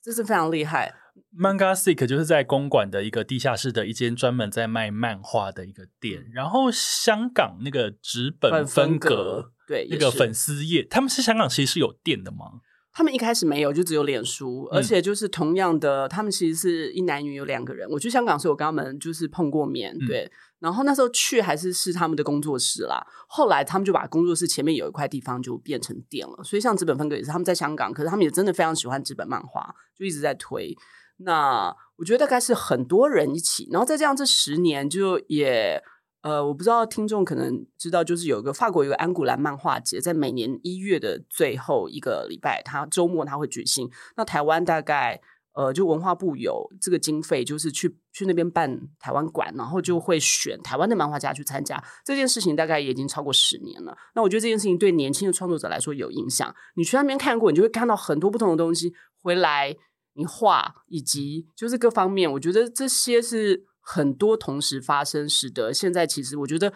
[0.03, 0.95] 这是非常厉害。
[1.39, 6.27] Mangasick 就是在公馆的一个地下室的一间专门在卖漫画的一个店。
[6.33, 12.63] 然后香港那个纸本分格，对，那个粉丝页，他们是香港其实是有店的吗？
[12.95, 17.89] 他们一开始没有，就只有脸书，而且就是同样的，嗯、他们其实是一男女有两个人。
[17.89, 20.31] 我去香港时候，我跟他们就是碰过面，嗯、对。
[20.59, 23.03] 然后那时候去还是是他们的工作室啦。
[23.27, 26.45] 后来他们就把工作室前面有一块地方就变成店了。
[26.45, 30.77] 所以像纸本分割也是他们在香港，可是他们也真的非常喜欢纸本漫画，就一直在推。
[31.17, 35.83] 那我觉得大概是很多人一起，然后再这样这十年就也。
[36.23, 43.91] 呃，我不知道听众可能知道，就是有一个法国有个安古兰漫画节，在每年一月的最后一个礼拜，它周末它会举行。
[44.17, 45.21] 那台湾大概
[45.55, 51.83] 呃，就文化部有这个经费，就是去去那边办台湾馆，然后就会选台湾的漫画家去参加。
[52.05, 53.99] 这件事情大概也已经超过十年了。
[54.15, 56.55] 那我觉得这件事情对年轻的创作者来说有影响。
[56.77, 59.77] 你去那边看过，你就会看到很多不同的东西回来，
[60.15, 63.67] 你画以及就是各方面，我觉得这些是。
[63.83, 66.73] 很多同时发生，使得现在其实我觉得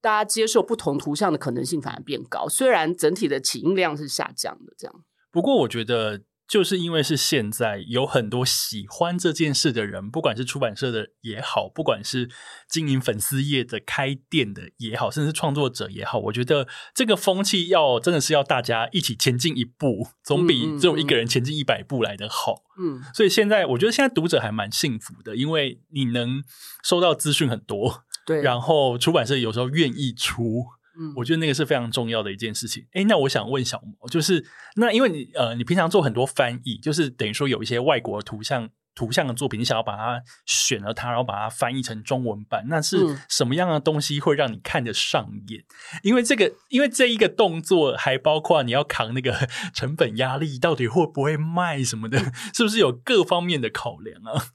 [0.00, 4.72] 大家接受不同图像的可能性反而变高，虽然整体的起音量是下降的。
[4.78, 12.28] 这样，不过我觉得就是因为是现在有很多喜欢这件事的人，不管是出版社的也好，不管是
[12.68, 22.62] 经营粉丝业的、开店的也好，甚至是创作者也好，我觉得这个风气要真的是要大家一起前进一步，总比只有一个人前进一百步来的好。
[22.78, 26.42] 嗯，所以现在我觉得现在读者还蛮幸福的，因为你能
[26.82, 30.64] 收到资讯很多，对，然后出版社有时候愿意出，
[30.98, 32.86] 嗯，我觉得那个是非常重要的一件事情。
[32.92, 34.44] 诶，那我想问小毛，就是
[34.76, 38.70] 那因为你呃，你平常做很多翻译，就是等于说有一些外国的图像。
[38.94, 45.62] 图像的作品，你想要把它选了它，然后把它翻译成中文版，那是什么样的东西会让你看得上眼？
[45.62, 49.32] 嗯、因为这个，因为这一个动作还包括你要扛那个
[49.72, 52.18] 成本压力，到底会不会卖什么的，
[52.52, 54.48] 是不是有各方面的考量啊？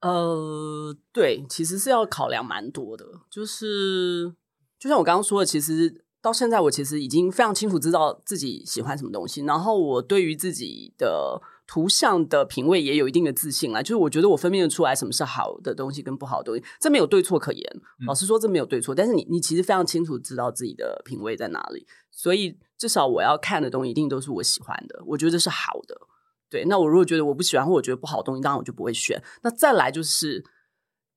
[0.00, 4.32] 呃，对，其实是要考量蛮多的，就是
[4.78, 6.04] 就像我刚刚说的，其实。
[6.20, 13.80] 到现在我其实已经非常清楚知道自己喜欢什么东西，然后我对于自己的图像的品味也有一定的自信啦。
[13.80, 17.80] 就是我觉得我分辨得出来什么是好的东西跟不好的东西，这没有对错可言。
[18.04, 25.96] 老实说，这没有对错，但是你你其实非常清楚知道自己的品味在哪里，所以至少我要看的东西一定都是我喜欢的，我觉得这是好的。
[26.50, 29.22] 对，那我如果觉得我不喜欢或我觉得不好的东西，当然我就不会选。
[29.42, 30.44] 那再来就是。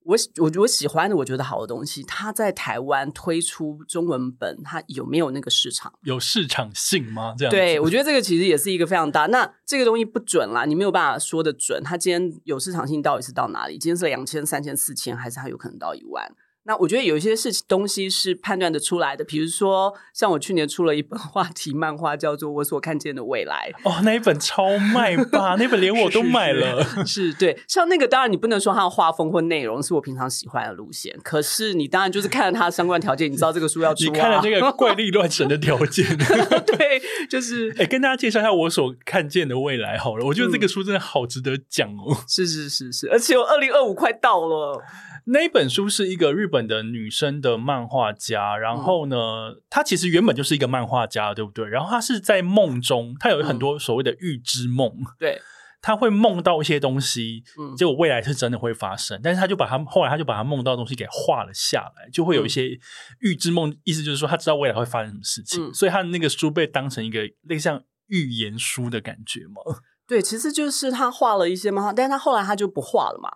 [0.04, 5.94] 我我我喜欢的，我觉得好的东西，它在台湾推出中文本，它有没有那个市场？
[6.04, 7.36] 有市场性吗？
[7.38, 9.28] 这样对，我觉得这个其实也是一个非常大。
[9.28, 11.82] 那这个东西不准啦，你没有办法说的准。
[11.84, 13.78] 它今天有市场性到底是到哪里？
[13.78, 16.32] 今天是两千、三千、四千，还是它有可能到一万？
[16.64, 23.74] 那我觉得有一些事情东西是判断的出来的，比如说像我去年出了一本 话题漫画，叫做《我所看见的未来》。
[23.90, 25.56] 哦，那一本超卖吧？
[25.58, 26.84] 那本连我都买了。
[27.04, 34.08] 是，对，像那个当然你不能说它的画风或内容是我平常喜欢的路线，可是你当然就是看了它的相关条件，你知道这个书要出，啊。
[34.12, 36.06] 你看了那个怪力乱神的条件，
[36.68, 40.26] 对，就是哎，跟大家介绍一下我所看见的未来好了。
[40.28, 42.12] 我觉得这个书真的好值得讲哦。
[42.12, 44.80] 嗯、是是是是，而且我二零二五快到了。
[45.26, 49.16] 那一本书是一个日本的女生的漫画家，然后呢，
[49.52, 51.68] 嗯、她其实原本就是一个漫画家，对不对？
[51.68, 55.42] 然后她是在梦中，她有很多所谓的预知梦，嗯、对，
[55.82, 62.80] 她会梦到一些东西，嗯，结果未来是真的会发生，但是她就把她后来她就把她梦到的东西给画了下来，就会有一些
[63.20, 69.62] 预知梦，意思就是说她知道未来会发生什么事情，嗯、所以她的那个书被当成一个类似像预言书的感觉嘛。
[70.08, 73.30] 对，其实就是她画了一些漫画，但是她后来她就不画了嘛。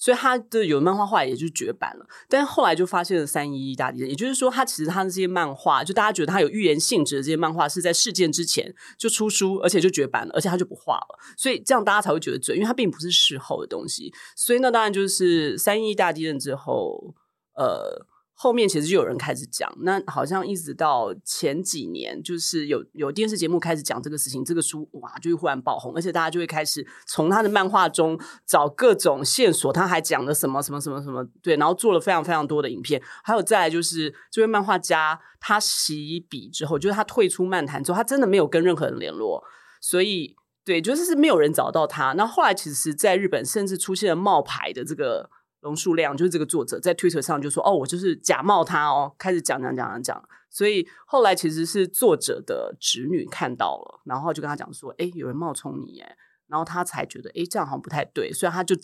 [0.00, 14.10] 所以他的有漫画画也就绝版了，但是后来就发现了三一一大地震，也就是说，他其实他的这些漫画，就大家觉得他有预言性质的这些漫画，是在事件之前就出书，而且就绝版了，而且他就不画了，所以这样大家才会觉得准，因为他并不是事后的东西。
[14.34, 17.14] 所以那当然就是三一一大地震之后，
[17.54, 18.06] 呃。
[18.42, 39.44] 后面其实就有人开始讲，那好像一直到前几年，就是有有电视节目开始讲这个事情，这个书哇就会忽然爆红，而且大家就会开始从他的漫画中找各种线索，他还讲了什么什么什么什么，对，然后做了非常非常多的影片，还有再来就是这位漫画家他洗笔之后，就是他退出漫谈之后，他真的没有跟任何人联络，
[39.82, 42.14] 所以对，就是是没有人找到他。
[42.14, 45.28] 那后来其实在日本甚至出现了冒牌的这个。
[45.60, 56.16] 龙树亮就是这个作者，在 Twitter 上就说：“哦，我就是假冒他哦。”开始讲讲讲讲讲，所以后来其实是作者的侄女看到了，然后就跟他讲说：“哎，有人冒充你耶。”
[56.48, 58.74] 然后他才觉得：“哎，这样好像不太对。”所以他就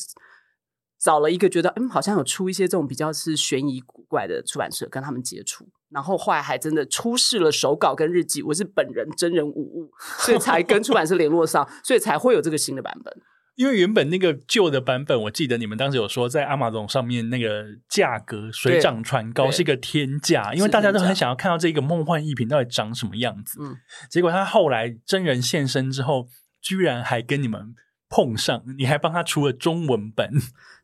[0.98, 13.22] 找了一个觉得嗯，好像有出一些这种比较是悬疑古怪的出版社跟他们接触，然后后来还真的出示了手稿跟日记，我是本人真人无误，所以才跟出版社联络上，所以才会有这个新的版本。
[13.56, 23.58] 因为原本那个旧的版本，我记得你们当时有说，在 Amazon 上面那个价格水涨船高，是一个天价，因为大家都很想要看到这个梦幻一品到底长什么样子。
[23.62, 23.74] 嗯，
[24.10, 26.28] 结果他后来真人现身之后，
[26.60, 27.74] 居然还跟你们
[28.10, 30.30] 碰上，你还帮他出了中文本。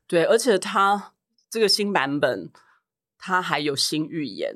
[0.08, 1.12] 对，而且他
[1.50, 2.50] 这个新版本，
[3.18, 4.54] 他还有新预言。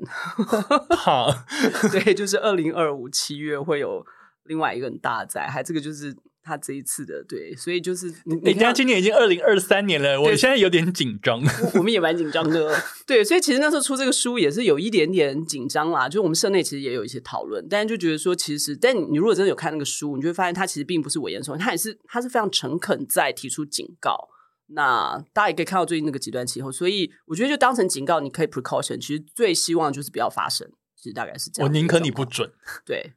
[0.97, 1.31] 好，
[1.93, 4.03] 对，就是二零二五七月会有
[4.45, 6.17] 另外一个很大的灾害，这个就是。
[6.47, 11.43] 他这一次的对，所以就是你，你看，今年已经二零二三年了，我现在有点紧张。
[11.73, 12.73] 我们也蛮紧张的，
[13.05, 16.07] 对，所以其实那时候出这个书也是有一点点紧张啦。
[16.07, 24.29] 就是我们社内其实也有一些讨论，但是就觉得说，其实，但你如果真的有看那个书，你就会发现他其实并不是危言耸听，它也是，他是非常诚恳在提出警告。
[24.67, 28.97] 那大家也可以看到最近那个极端气候，所以我觉得就当成警告，你可以 precaution。
[28.97, 31.69] 其实最希望就是不要发生，其实大概是这样。
[31.69, 32.51] 我宁可你不准，
[32.85, 33.13] 对。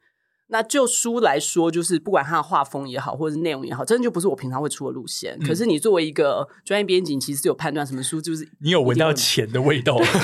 [0.51, 5.37] 那就书来说，就是不管它的画风也好，或者是内容也好，真的就不是我平常会出的路线。
[5.41, 9.97] 嗯、可是你作为一个专业编辑，其实有判断什么书就是你有闻到钱的味道。
[9.99, 10.15] 没错，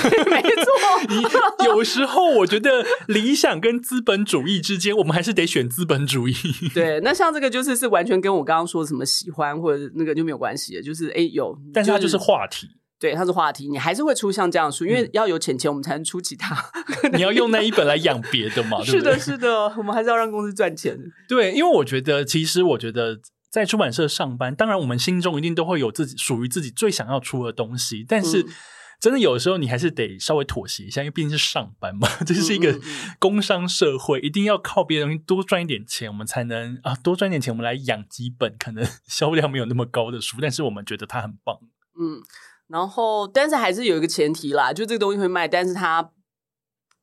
[1.09, 6.33] 你有时候我觉得理想跟资本主义之间，我们还是得选资本主义。
[6.73, 12.67] 对，那像这个就是是完全跟我刚刚说什么喜欢或者那个就没有关系的，就是哎有，但是它就是话题。
[12.99, 16.57] 对，它是话题，你还是会出像这样的书，因为要有钱钱，我们才能出其他。
[17.13, 18.81] 你要用那一本来养别的嘛？
[18.85, 20.97] 是的，是的，我们还是要让公司赚钱。
[21.29, 23.19] 对，因为我觉得，其实我觉得
[23.51, 28.43] 在出版社上班，当然我们心中一定都会有自己属于自己最想要出的东西，但是
[28.99, 32.79] 真的有的时候你还是得稍微妥协一下，因为毕竟是上班嘛，这是一个
[33.19, 41.59] 工商社会，一定要靠别的东西多赚一点钱，我们才能啊多赚点钱，我们来养几本可能销量没有那么高的书，但是我们觉得它很棒。
[41.99, 42.23] 嗯。
[42.67, 46.11] 然后，但是还是有一个前提啦，就这个东西会卖，但是它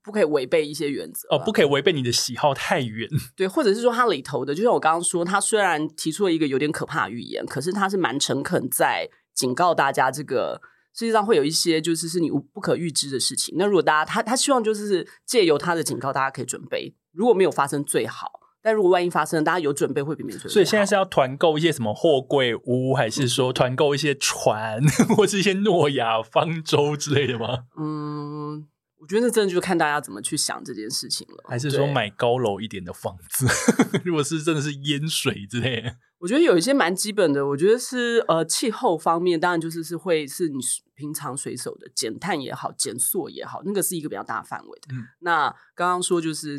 [0.02, 3.08] 不可以违背一些原则哦，不可以违背你的喜好太远。
[3.34, 10.60] 对，或者是说它里头的，就像我刚刚说，它虽然提出了一个有点可怕的预言，可是它是蛮诚恳在警告大家这个
[10.92, 13.54] 世界上会有一些就是是你无不可预知的事情。
[13.56, 18.43] 那如果大家他他希望就是借由他的警告，大家可以准备，如果没有发生最好。
[18.64, 20.48] 但如果万一发生，大家有准备会比没准备。
[20.48, 27.64] 所以现在是要团购一些什么货柜屋，还是说团购一些船，嗯、 或是一些诺亚方舟之类的吗？
[27.76, 31.44] 嗯，我觉得那真的就看大家怎么去想这件事情了。
[31.46, 33.46] 还是说买高楼一点的房子？
[34.02, 37.46] 如果是真的是淹水之类的，我觉得有一些蛮基本的。
[37.46, 40.56] 我觉得是呃气候方面，当然就是是会是你
[40.94, 44.94] 平常随手的减碳也好，减塑也好，那个是一个比较大范围的。
[44.94, 46.58] 嗯，那刚刚说就是。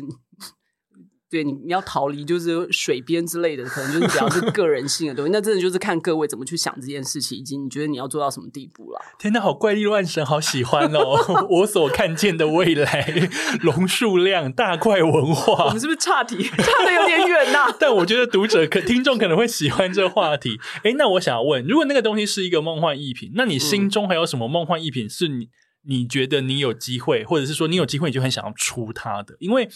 [1.36, 5.30] 对，你你要逃离就是水边之类的，可能就是比较是个人性的东西。
[5.36, 9.00] 那真的就是看各位怎么去想这件事情，以及你觉得你要做到什么地步了。
[9.18, 11.46] 天哪，好怪力乱神，好喜欢哦！
[11.50, 13.28] 我所看见的未来，
[13.60, 17.76] 龙数量大怪文化，我们是不是差题，差的有点远呐、啊？
[17.78, 20.58] 但我觉得读者可听众可能会喜欢这个话题。
[20.84, 25.48] 哎，那我想要问，如果那个东西是一个梦幻逸品，那你心中还有什么梦幻逸品是你
[25.88, 29.36] 你觉得你有机会，或者是说你有机会你就很想要出它的？
[29.38, 29.68] 因为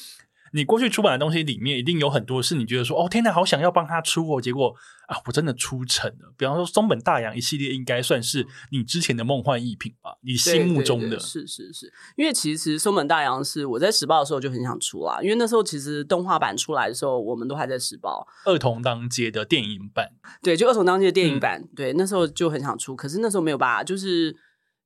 [0.52, 4.74] 你过去出版的东西里面，一定有很多是你觉得说，哦，天哪，好想要帮他出哦，结果
[5.06, 6.32] 啊，我真的出成了。
[6.36, 10.16] 比方说松本大洋一系列，应该算是你之前的梦幻逸品吧？
[10.22, 11.08] 你心目中的。
[11.08, 18.26] 对对对，是是是，因为其实松本大洋是我在时报的时候就很想出啦，因为那时候其实动画版出来的时候，我们都还在时报。
[18.44, 20.10] 二童当街的电影版，
[20.42, 24.36] 对，就二童当街的电影版，嗯，对，那时候就很想出，可是那时候没有办法，就是。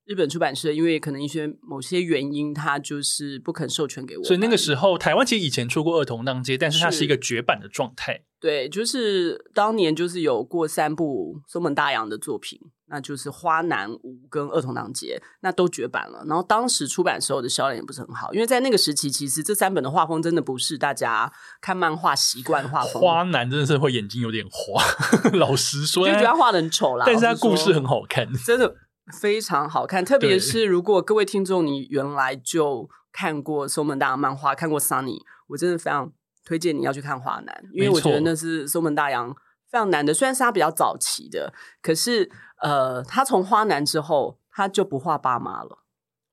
[0.06, 4.24] 日本出版社因为可能一些某些原因，他就是不肯授权给我。
[4.24, 8.22] 所以那个时候，台湾其实以前出过《二童当街》，但是它是一个绝版的状态。
[8.38, 13.96] 对，就是当年就是有过三部松本大洋的作品，那就是《花男五》
[14.28, 16.22] 跟《二童当街》，那都绝版了。
[16.26, 21.32] 然后当时出版时候的销量也不是很好，因为在那个时期，其实这三本的画风真的不是大家
[21.62, 23.00] 看漫画习惯的画风。
[23.00, 24.84] 花男真的是会眼睛有点花，
[25.32, 27.04] 老实说，就觉得他画的很丑啦。
[27.06, 28.76] 但是他故事很好看，真的。
[29.20, 36.10] 非常好看，特别是如果各位听众你原来就看过松本大洋漫画，看过 Sunny，我真的非常
[36.42, 39.30] 推荐你要去看《花男》，因为我觉得那是松本大洋
[39.70, 40.14] 非常难的。
[40.14, 41.52] 虽然是他比较早期的，
[41.82, 42.30] 可是
[42.62, 45.84] 呃，他从《花男》之后他就不画爸妈了。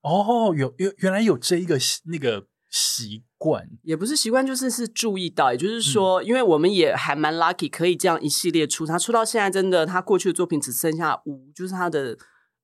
[0.02, 12.18] 哦，有有原来有这一个那个习惯，也不是习惯，就是是注意到，也就是说，嗯、因为我们也还蛮 lucky，可以这样一系列出，他出到现在，真的他过去的作品只剩下五，就是他的。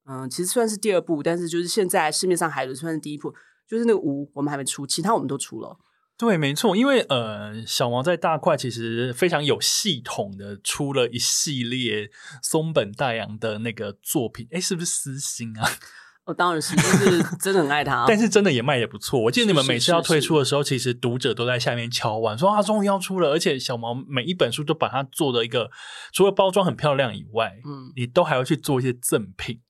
[0.09, 3.33] 嗯，其实算是第二部，但是就是现在市面上还有算是第一部，
[3.67, 5.77] 就是那个无我们还没出，其他我们都出了。
[6.17, 12.09] 对，没错，因为呃，小毛在大块其实非常有系统的出了一系列
[12.41, 15.69] 松本大洋的那个作品，哎，是不是私心啊？
[16.25, 19.21] 哦，当然是，就是真的很爱他， 但是真的也卖的不错。
[19.21, 25.69] 我记得你们每次要推出的时候，其实读者都在下面敲碗，说啊终于要出了，而且小毛每一本书都把它做的一个，
[26.11, 29.61] 除了包装很漂亮以外，嗯，你都还要去做一些赠品。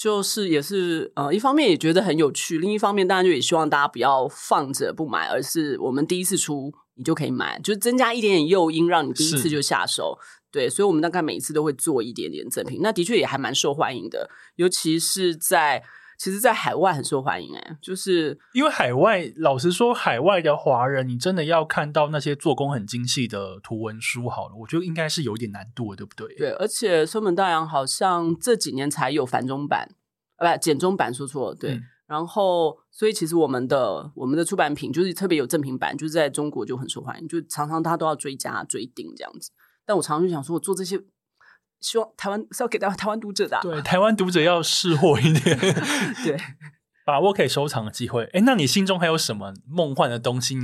[0.00, 10.18] 就是也是呃，一方面也觉得很有趣，另一方面当然就也希望大家不要放着不买，而是我们第一次出你就可以买，就是增加一点点诱因，让你第一次就下手。
[10.50, 15.82] 对，所以我们大概每一次都会做一点点赠品，那的确也还蛮受欢迎的，尤其是在。
[16.22, 26.36] 其实，在海外很受欢迎哎，就是因为海外，老实说，海外的华人，你真的要看到那些做工很精细的图文书，好了，我觉得应该是有点难度的，对不对？
[26.36, 29.94] 对，而且松本大洋好像这几年才有繁中版，
[30.36, 31.76] 呃，不，简中版，说错了，对。
[31.76, 39.52] 嗯、然后，所以其实我们的我们的出版品就是特别有正品版，就是在中国就很受欢迎，就常常他都要追加追订这样子。
[39.86, 41.02] 但我常常就想说，我做这些。
[41.80, 45.58] 希望台湾是要给到台湾读者的、啊，对台湾读者要识货一点，
[46.24, 46.36] 对，
[47.06, 48.24] 把握可以收藏的机会。
[48.32, 50.56] 哎，那你心中还有什么梦幻的东西？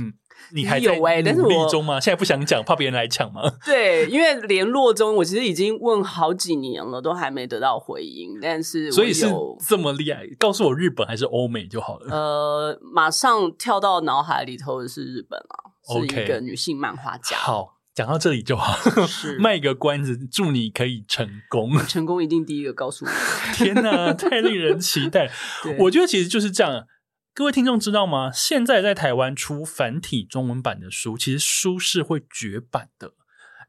[0.53, 0.95] 你还在
[1.33, 1.99] 努力中吗？
[1.99, 3.41] 现在不想讲，怕别人来抢吗？
[3.65, 8.39] 对，因为联络中，我其实已经问好几年了，都还没得到回应。
[8.39, 9.25] 但是，所以是
[9.67, 12.15] 这么厉害，告诉我日本还是欧美就好了。
[12.15, 17.35] 呃，马上跳到脑海里头的是日本啊是一个女性漫画家。
[17.37, 17.76] 好。
[17.97, 18.77] 讲到这里就好，
[19.41, 21.75] 卖个关子，祝你可以成功。
[21.89, 23.11] 成功一定第一个告诉你。
[23.57, 25.31] 天哪，太令人期待！
[25.79, 26.85] 我觉得其实就是这样。
[27.33, 28.31] 各位听众知道吗？
[28.31, 33.13] 现在在台湾出繁体中文版的书，其实书是会绝版的，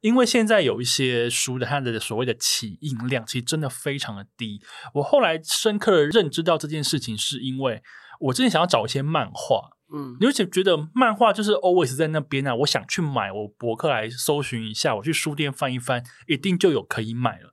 [0.03, 4.61] 因为现在有一些书的它的所谓的起印量，其实真的非常的低。
[4.93, 7.83] 我后来深刻的认知到这件事情，是因为
[8.21, 9.78] 我之前想要找一些漫画。
[9.93, 17.51] 嗯，你会觉得漫画就是 always 在那边啊，我想去买，我博客来搜寻一下，我去书店翻一翻，一定就有可以买了。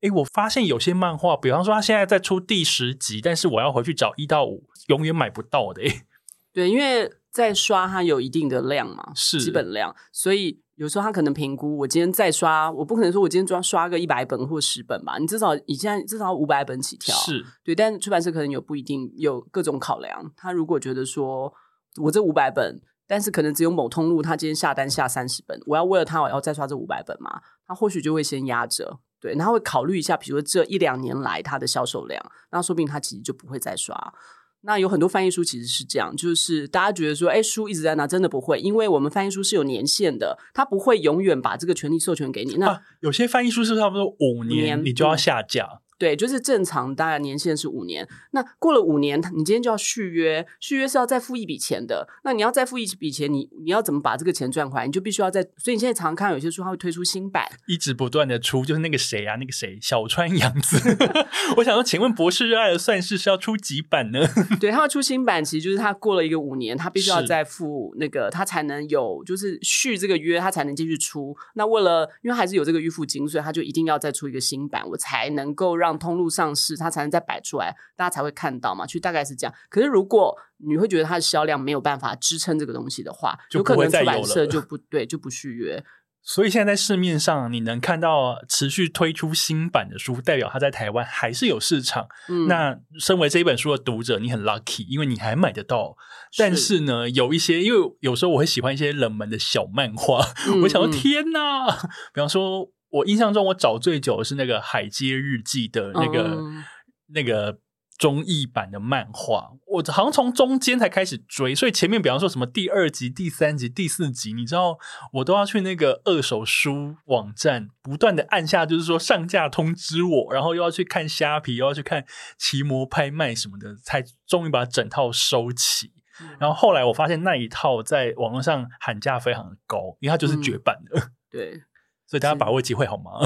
[0.00, 5.82] 诶，我发现有些漫画，比方说他现在在出第十集，但是我要回去找一到五，永远买不到的。
[5.82, 6.02] 诶，
[6.52, 21.52] 对，因为在刷它有一定的量嘛，是基本量，所以有时候他可能评估，我今天再刷，我不可能说我今天刷刷个一百本或十本吧，你至少你现在至少五百本起跳，是对，但出版社可能有不一定有各种考量，他如果觉得说
[22.00, 29.00] 我这五百本，但是可能只有某通路他今天下单下三十本，我要为了他我要再刷这五百本嘛，他或许就会先压着。
[29.20, 34.14] 对，然后会考虑一下，比如说这一两年来它的销售量，那说不定他其实就不会再刷。
[34.60, 42.58] 那有很多翻译书其实是这样，就是大家觉得说，哎，书一直在那，真的不会，因为我们翻译书是有年限的，它不会永远把这个权利授权给你。
[42.58, 45.80] 那、啊、有些翻译书是差不多五年，年你就要下架。
[45.98, 48.08] 对，就是正常，大概年限是五年。
[48.30, 52.08] 那过了五年，你今天就要续约，续约是要再付一笔钱的。
[52.22, 54.86] 那你要再付一笔钱，你你要怎么把这个钱赚回来？
[54.86, 55.42] 你就必须要再。
[55.56, 58.64] 所以你现在常常看有些书，它会推出新版，一直不断的出。
[58.64, 60.78] 就是那个谁啊，那个谁，小川洋子。
[61.58, 64.20] 我想说，请问博士热爱的算式是要出几版呢？
[64.60, 71.36] 对，他要出新版，其实就是他过了一个五年，他必须要再付那个，他才能有，就是续这个约，他才能继续出。
[71.54, 75.87] 那为了，因为还是有这个预付金，所以他就一定要再出一个新版，我才能够让。
[75.88, 78.86] 让通路上市，它才能再摆出来，大家才会看到嘛。
[78.86, 79.54] 其实大概是这样。
[79.70, 85.82] 可是如果你会觉得它的销量没有办法支撑这个东西的话，就可能出版社就 不对，就不续约。
[86.20, 92.06] 所以现在在市面上你能看到持续推出新版的书，代表它在台湾还是有市场。
[92.28, 95.96] 嗯，那身为这一本书的读者，你很 lucky，因为你还买得到。
[96.36, 101.66] 但是呢，有一些，因为有时候我会喜欢一些冷门的小漫画，嗯、 我想说天哪，
[102.12, 102.72] 比方说。
[102.90, 106.64] 我印象中，我找最久的是那个《海街日记》的那个、嗯、
[107.08, 107.58] 那个
[107.98, 114.78] 综艺版的漫画，我好像从中间才开始追，所以前面比方说什么第二集、第三集、第四集，你知道，
[115.14, 122.04] 我都要去那个二手书网站不断的按下，就是说上架通知我，然后又要去看虾皮，又要去看
[122.38, 125.92] 奇摩拍卖什么的，才终于把整套收齐。
[126.20, 131.00] 嗯、然后后来我发现那一套在网络上喊价非常的高，因为它就是绝版的。
[131.00, 131.62] 嗯、 对。
[132.10, 133.20] 所以大家把握机会好吗？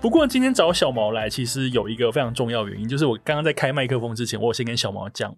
[0.00, 5.34] 不过今天找小毛来，其实有一个非常重要的原因，就是我刚刚在开麦克风之前，我先跟小毛讲。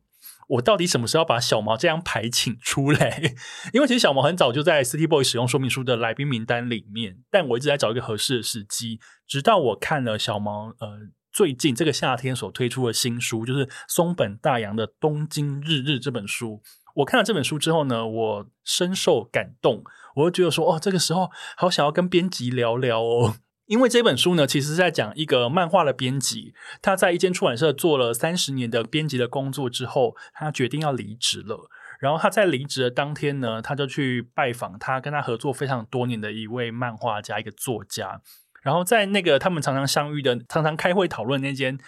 [0.49, 3.35] 我到底什么时候要把小毛这张牌请出来？
[3.73, 9.01] 因为其实小毛很早就在 City Boy 使用说明书的来宾名单里面，但我一直在找一个合适的时机。
[9.27, 10.99] 直到我看了小毛呃
[11.33, 16.63] 最近这个夏天所推出的新书，就是松本大洋的《东京日日》这本书。
[16.97, 19.83] 我看了这本书之后呢，我深受感动，
[20.15, 23.35] 我就觉得说哦，这个时候好想要跟编辑聊聊哦。
[23.67, 26.53] 因为这本书呢，其实是在讲一个漫画的编辑，
[26.83, 31.71] 他在一间出版社做了三十年的编辑的工作之后，他决定要离职了。
[31.99, 38.21] 然后他在离职的当天呢，他就去拜访他跟他合作非常多年的一位漫画家，一个作家。
[38.63, 41.79] 然后在那个他们常常相遇的、常常开会讨论那间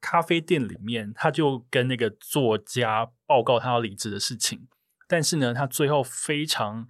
[0.00, 4.68] 咖啡店里面，他就跟那个作家报告他要离职的事情。
[5.08, 6.86] 但是呢，他最后非常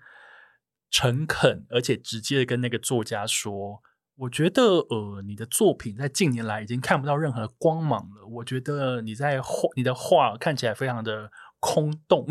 [0.91, 3.83] 诚恳而且直接的跟那个作家说。
[4.17, 8.27] 我觉得，呃，你的作品在近年来已经看不到任何光芒了。
[8.37, 12.27] 我觉得你在画，你的画看起来非常的空洞。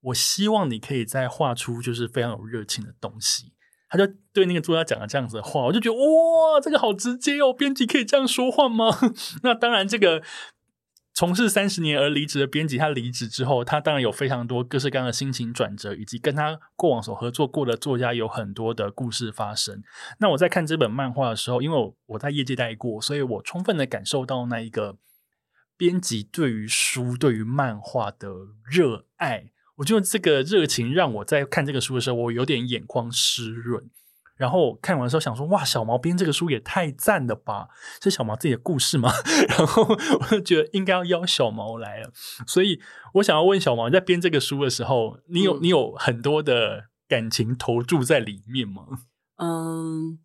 [0.00, 3.52] 我希望你可以再画出就是非常有热情的东西。
[3.88, 8.86] 他就对那个作家讲了这样子的话，我就觉得哇，这个好直接哦，编辑可以这样说话吗？
[9.44, 10.22] 那当然，这个。
[11.14, 19.80] 从事三十年而离职的编辑，他离职之后，他当然有非常多各式各样的心情转折，以及跟他过往所合作过的作家有很多的故事发生。
[20.18, 24.96] 那我在看这本漫画的时候，因为我在业界待过，所以我充分的感受到那一个
[25.76, 28.28] 编辑对于书、对于漫画的
[28.68, 29.52] 热爱。
[29.76, 33.88] 我觉得这个热情让我在看这个书的时候，我有点眼眶湿润。
[34.36, 37.68] 然后看完的时候想说，哇，小毛编这个书也太赞了吧！
[38.02, 39.12] 是小毛自己的故事吗？
[39.48, 42.10] 然后我就觉得应该要邀小毛来了。
[42.44, 42.80] 所以
[43.14, 48.82] 我想要问小毛，在编这个书的时候，你有、嗯、你有很多的感情投注在里面吗？
[49.36, 50.18] 嗯，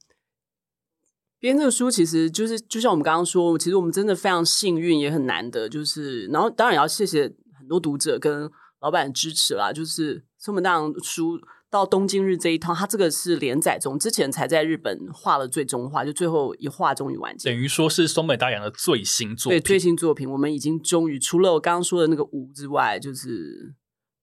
[1.37, 8.49] 编这个书其实就是就像我们刚刚说，其实我们真的非常幸运，也很难得，就是然后当然也要谢谢很多读者跟
[8.81, 11.39] 老板支持啦，就是这么大书。
[11.71, 19.59] 到东京日这一套，它这个是连载中，之前才在日本画了最终画，就最后一画终于完结，等于说是松本大洋的最新作品。
[19.59, 23.75] 对，最新作品，我们已经终于除了我刚刚说的那个五之外，就是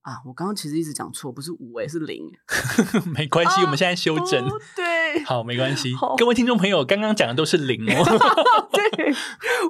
[0.02, 2.24] 啊，我刚刚其实一直讲错，不是五诶，是零。
[3.14, 4.44] 没关系，啊、我们现在修正。
[4.44, 5.92] 哦、对，好，没关系。
[6.16, 8.04] 各位听众朋友，刚刚讲的都是零哦。
[8.72, 9.14] 对，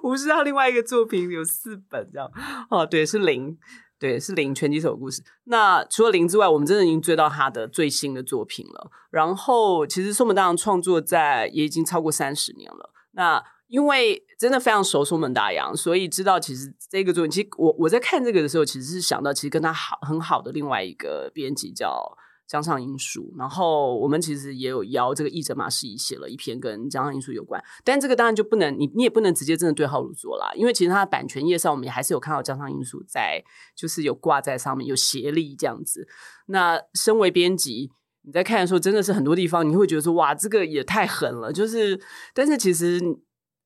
[0.02, 2.30] 五是他另外一个作品有四本这样。
[2.70, 3.58] 哦，对，是零。
[3.98, 5.22] 对，是零拳击手故事。
[5.44, 8.90] 那除了零之外，我们真的已经追到他的最新的作品了。
[9.10, 12.90] 然后，其实松本大洋创作在也已经超过三十年了。
[13.12, 22.16] 那因为真的非常熟松本大洋，所以知道其实这个作品，其实我我在看这个的时候，其实是想到其实跟他好很好的另外一个编辑叫。
[22.46, 33.42] 江上英树，然后我们其实也有邀这个译者马世仪写了一篇跟江上英树有关，但这个当然就不能你你也不能直接真的对号入座啦，因为其实它的版权页上我们也还是有看到江上英树在，
[33.74, 36.06] 就是有挂在上面有协力这样子。
[36.46, 37.90] 那身为编辑，
[38.22, 42.00] 你在看的时候真的是很多地方你会觉得说哇，这个也太狠了，就是
[42.32, 43.00] 但是其实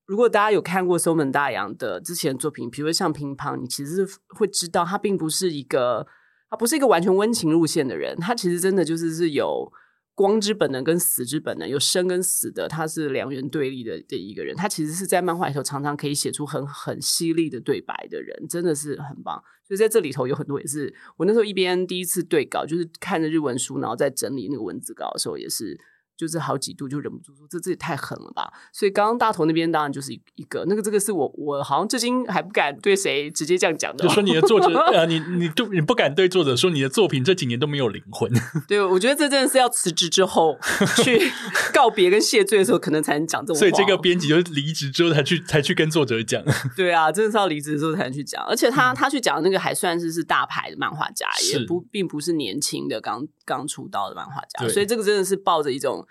[0.06, 6.06] 如果大家有看过松本大洋的之前作品，比如说像乒乓，你其实会知道它并不是一个。
[6.50, 9.72] 他不是一个完全温情路线的人，他其实真的就是是有
[10.14, 14.54] 光之本能跟死之本能，有生跟死的，他是两元对立的的一个人。
[14.56, 19.42] 他其实是在漫画里头常常可以写出很很犀利的对白的人，真的是很棒。
[19.66, 25.78] 所以在这里头有很多也是我那时候一边第一次对稿，就是看着日文书，然后在整理那个文字稿的时候，也是。
[26.20, 28.52] 就是好几度就忍不住说，这这也太狠了吧！
[28.74, 38.30] 所以刚刚大头那边当然就是一个那个这个是我我好像至今还不敢对谁直接这样讲的，就说你的作者啊， 你你都你不敢对作者说你的作品这几年都没有灵魂。
[38.68, 40.58] 对，我觉得这真的是要辞职之后
[41.02, 41.32] 去
[41.72, 43.58] 告别跟谢罪的时候，可能才能讲这种话。
[43.60, 46.44] 所以这个编辑就是离职之后才去才去跟作者讲。
[46.76, 56.06] 对啊，真的是要离职之后才能去讲，而且他他去讲的那个还算是是大牌的漫画家，也不并不是年轻的刚刚出道的漫画家，所以这个真的是抱着一种。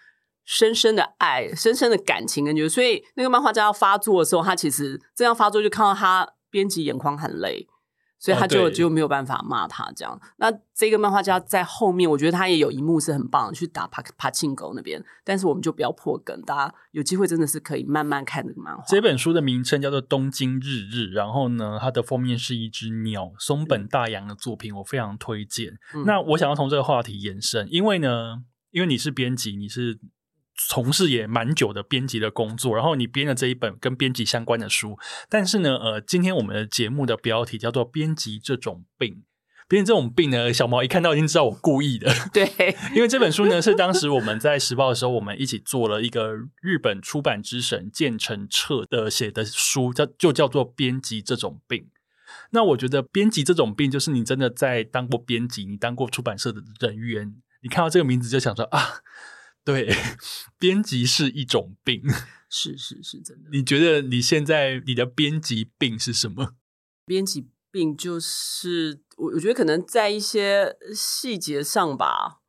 [0.51, 7.67] 深深的爱，深深的感情跟觉得，所以那个漫画家要发作的时候，他其实这样发作就看到他编辑眼眶很泪，
[8.17, 10.19] 所以他就、啊、就没有办法骂他这样。
[10.37, 18.83] 那这个漫画家在后面，我觉得他也有一幕是很棒的，去打帕帕庆狗那边，但是我们就不要破梗，大家有机会真的是可以慢慢看这个漫画。
[18.87, 25.77] 这本书的名称叫做《东京日日》，然后呢，它的封面是一只鸟，松本大洋的作品，我非常推荐。
[25.93, 28.41] 嗯、那我想要从这个话题延伸，因为呢，
[28.71, 29.99] 因为你是编辑，你是。
[30.67, 34.97] 从事也蛮久的编辑的工作，然后你编了这一本跟编辑相关的书，
[35.29, 39.23] 但是呢，呃，今天我们的节目的标题叫做“编辑这种病”，
[39.69, 42.45] 编辑这种病呢，小毛一看到已经知道我故意的， 对，
[42.93, 51.87] 因为这本书呢是当时我们在时报的时候，我们一起做了一个日本出版之神建成彻的写的书，叫就叫做“编辑这种病”。
[52.51, 58.99] 那我觉得编辑这种病，就是你真的在当过编辑，你当过出版社的人员，你看到这个名字就想说啊。
[59.71, 59.93] 对，
[60.57, 62.01] 编辑是一种病，
[62.49, 63.49] 是是是真的。
[63.51, 66.55] 你觉得你现在你的编辑病是什么？
[67.05, 72.39] 编辑病就是我，我觉得可能在一些细节上吧，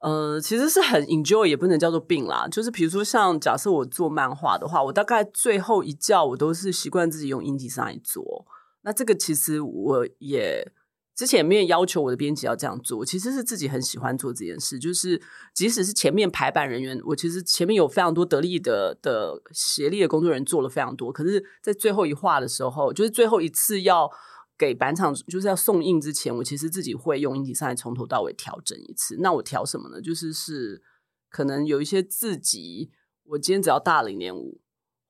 [0.00, 2.48] 呃，其实是很 enjoy，也不能叫做病啦。
[2.48, 8.46] 就是比如说，像假设我做漫画的话，我大概最后一觉我都是习惯自己用 InDesign 做。
[8.82, 10.72] 那这个其实我也。
[11.16, 14.78] 之前没有要求我的编辑要这样做，其实是自己很喜欢做这件事。
[14.78, 15.20] 就是
[15.54, 24.10] 即使是前面排版人员，我其实前面有非常多得力的的协力的工作人员做了非常多，可是，在最后一画的时候，就是最后一次要
[24.58, 29.16] 给版场就是要送印之前，我其实自己会用 InDesign 从头到尾调整一次。
[29.20, 30.02] 那我调什么呢？
[30.02, 30.82] 就是是
[31.30, 32.90] 可能有一些字级，
[33.24, 34.60] 我今天只要大零点五。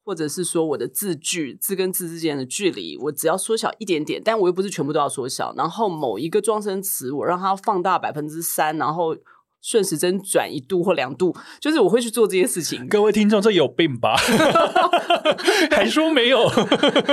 [0.06, 5.52] 或者是说我的字距，字跟字之间的距离，我只要缩小一点点，但我又不是全部都要缩小。
[5.56, 9.16] 然后某一个撞声词，我让它放大百分之三，然后。
[9.62, 12.86] 顺时针转一度或两度，就是我会去做这些事情。
[12.86, 14.14] 各位听众，这有病吧？
[15.70, 16.48] 还说没有？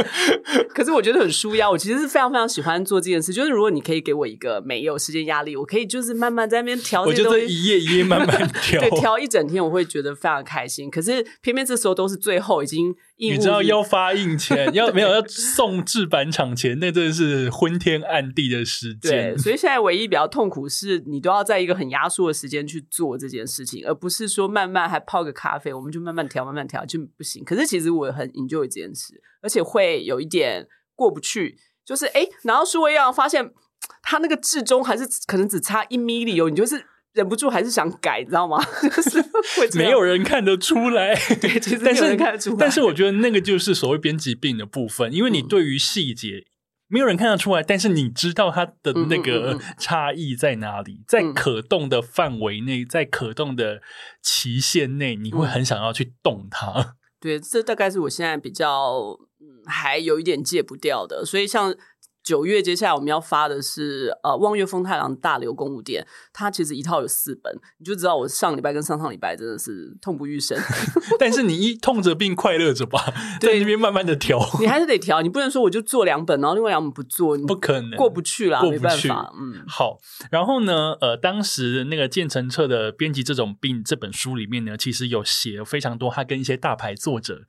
[0.74, 1.70] 可是我觉得很舒压。
[1.70, 3.34] 我其实是非常非常喜欢做这件事。
[3.34, 7.04] 就是如果你可以给我一个没有时间压力，我可以就是慢慢在那边调。
[7.04, 10.90] 我觉得一页一页慢慢调， 对，调一整天，我会觉得非常开心。
[10.90, 12.96] 可是偏偏这时候都是最后已经。
[13.16, 19.36] 你知道要发印前要没有要送制版厂前，那真的是昏天暗地的时间。
[19.36, 27.44] 对，所以现在唯一比较痛苦是你都要在一个很压缩的时间去做这件事情，而不是说慢慢还泡个咖啡，我们就慢慢调慢慢调就不行。
[27.46, 33.54] 可是其实我很 enjoy 这件事，而且会有一点过不去，就是哎，然后数位要发现
[34.02, 36.84] 它那个至中还是可能只差一米里哦，你就是。
[37.14, 38.58] 忍不住还是想改，你知道吗？
[38.82, 42.58] 就是会没有人看得出来， 对，其实没有人看得出来。
[42.60, 46.46] 但是，我觉得那个就是所谓编辑病的部分，因为你对于细节、嗯、
[46.88, 53.82] 没有人看得出来，但是你知道它的那个差异在哪里，嗯嗯嗯，在可动的范围内，在可动的
[54.22, 56.72] 期限内，你会很想要去动它。
[56.72, 56.86] 嗯、
[57.20, 61.76] 对，这大概是我现在比较嗯还有一点戒不掉的，所以像。
[62.24, 70.58] 九月接下来我们要发的是呃望月风太郎大流公务店，它其实一套有四本，你就知道我上礼拜跟上上礼拜真的是痛不欲生。
[71.20, 79.34] 但是你一痛着病快乐着吧，在那边慢慢的调，你还是得调，你不能说我就做两本，然后另外两本不做，不可能过不去啦，过不去没办法。
[79.38, 80.00] 嗯，好，
[80.32, 87.42] 然后呢，呃，当时那个建成彻的编辑这种病这本书里面呢，其实有写非常多他跟一些大牌作者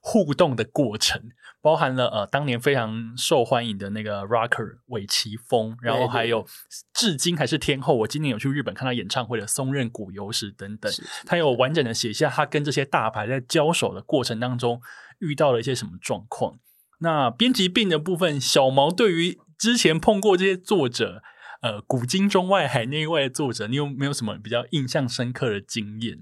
[0.00, 1.20] 互动的过程。
[1.62, 6.46] 包含了呃，当年非常受欢迎的那个 Rocker 尾崎峰，然后还有
[6.94, 7.94] 至今还是天后。
[7.98, 10.90] 我今年有去日本看他演唱会的松任谷由实等等，
[11.26, 14.80] 他有完整的写下他跟这些大牌在交手的过程当中
[15.18, 16.58] 遇到了一些什么状况。
[17.00, 21.22] 那编辑病的部分，小毛对于之前碰过这些作者，
[21.60, 26.18] 呃，古今中外海内外的作者，你有没有什么比较印象深刻的经验？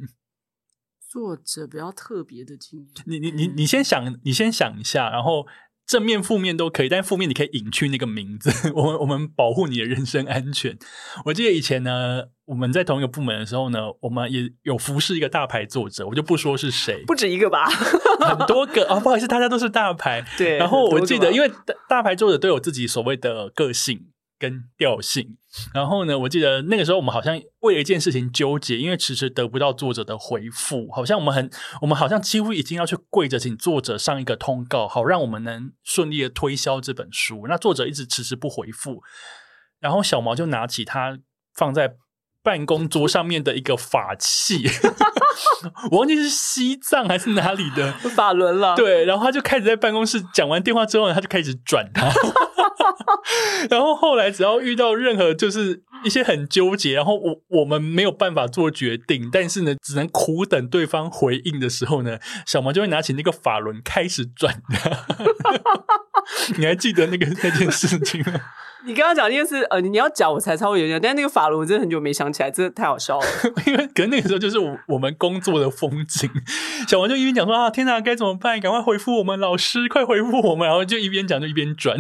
[1.08, 5.46] 作者比较特别的经验，你你你你先想，你先想一下，然后
[5.86, 10.76] 正面负面都可以，但负面你可以隐去那个名字， 我们我们保护你的人身安全。
[11.24, 20.58] 我记得以前呢，我们在同一个部门的时候呢，我们也有服侍一个大牌作者，我就不说是谁，不止一个吧，很多个啊，不好意思，大家都是大牌，对。
[20.58, 24.08] 然后我记得，因为大大牌作者都有自己所谓的个性。
[24.38, 25.36] 跟调性，
[25.74, 31.50] 然后呢，我记得那个时候我们好像为了一件事情纠结，因为迟迟得不到作者的回复，好像我们很，
[31.82, 37.46] 我们好像几乎已经要去跪着请作者上一个通告，好让我们能顺利的推销这本书。
[37.48, 39.02] 那作者一直迟迟不回复，
[39.80, 41.18] 然后小毛就拿起他
[41.52, 41.94] 放在
[42.42, 44.68] 办公桌上面的一个法器，
[45.90, 48.76] 我忘记是西藏还是哪里的法轮了。
[48.76, 52.08] 对，然后他就开始在办公室讲完电话之后呢，他就开始转他。
[53.70, 64.62] 然后后来只要遇到任何就是一些很纠结，然后我我们没有办法做决定，但是呢，只能苦等对方回应的时候呢，小毛就会拿起那个法轮开始转。
[66.58, 68.40] 你还记得那个那件事情吗？
[68.86, 73.26] 你刚刚讲那件事，呃，你要讲我才稍微有点，但是那个法轮我真的很久没想起来，真的太好笑了。
[73.66, 76.30] 因为可能那个时候就是我我们工作的风景，
[76.86, 78.60] 小王就一边讲说啊，天哪，该怎么办？
[78.60, 80.68] 赶快回复我们老师，快回复我们！
[80.68, 81.98] 然后就一边讲就一边转。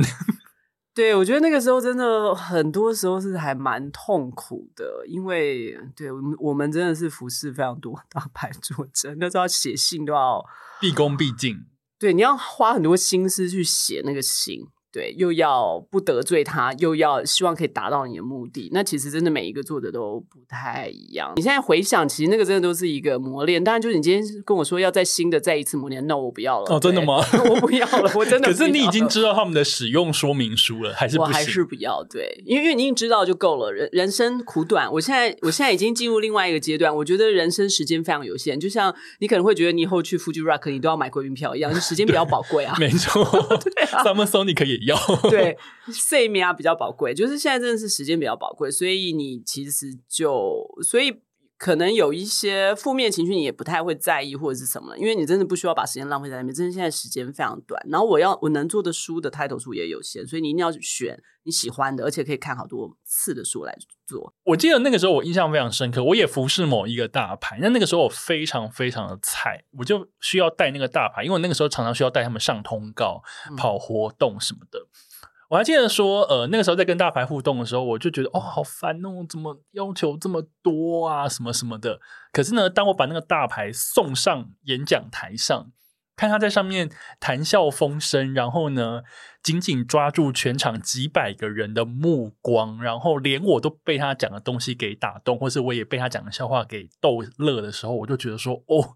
[0.98, 10.44] 对，我觉得那个时候真的很多时候是还蛮痛苦的，因为对我们我们真的是服侍非常多大牌作者，那时候写信都要
[10.80, 11.56] 毕恭毕敬，
[12.00, 14.66] 对，你要花很多心思去写那个信。
[14.98, 18.68] 对，又要不得罪他，又要希望可以达到你的目的。
[18.72, 21.32] 那其实真的每一个作者都不太一样。
[21.36, 23.62] 你现在回想，其实那个真的都是一个磨练。
[23.62, 26.74] 当然，就是你今天跟我说要再新的再一次磨练，那我不要了。
[26.74, 27.24] 哦，真的吗？
[27.48, 28.48] 我不要了，我真的。
[28.50, 31.20] 可是你已经知道他们的使用说明书了，还是？
[31.20, 32.02] 我还是不要。
[32.10, 33.70] 对，因为因为你已经知道就够了。
[33.72, 36.92] 人人生苦短，我现在我现在已经进入另外一个阶段。
[36.92, 42.74] 我觉得人生时间非常有限，就像你可能会觉得你以后去 Fuji Rock 你都要买贵宾票一样，就时间比较宝贵啊。
[42.80, 43.22] 没错，
[43.60, 44.98] 对啊，Summer Sonic 也要。
[45.30, 45.56] 对。
[45.90, 51.10] 睡眠啊比较宝贵，就是现在真的是时间比较宝贵，所以你其实就所以
[51.58, 56.54] 可能有一些负面情绪你也不太会在意或者是什么，因为你真的不需要把时间浪费在那边。
[56.54, 64.32] 真的现在时间非常短，然后我要我能做的书的 title 数也有限，所以你一定要选你喜欢的，而且可以看好多次的书来做。
[64.44, 73.22] 我记得那个时候我印象非常深刻，我也服侍某一个大牌，那那个时候我非常非常的菜，我就需要带那个大牌，因为我那个时候常常需要带他们上通告、
[73.56, 74.78] 跑活动什么的。
[74.78, 75.07] 嗯
[75.48, 82.00] 我还记得说，呃，那个时候在跟大牌互动的时候，我就觉得哦，好烦哦，怎么要求这么多啊，什么什么的。
[82.32, 85.72] 可是呢，当我把那个大牌送上演讲台上，
[86.14, 89.02] 看他在上面谈笑风生，然后呢，
[89.42, 98.94] 紧紧抓住全场几百个人的目光，然后连我都被他讲的东西给打动，或是我也被他讲的笑话给逗乐的时候，我就觉得说，哦，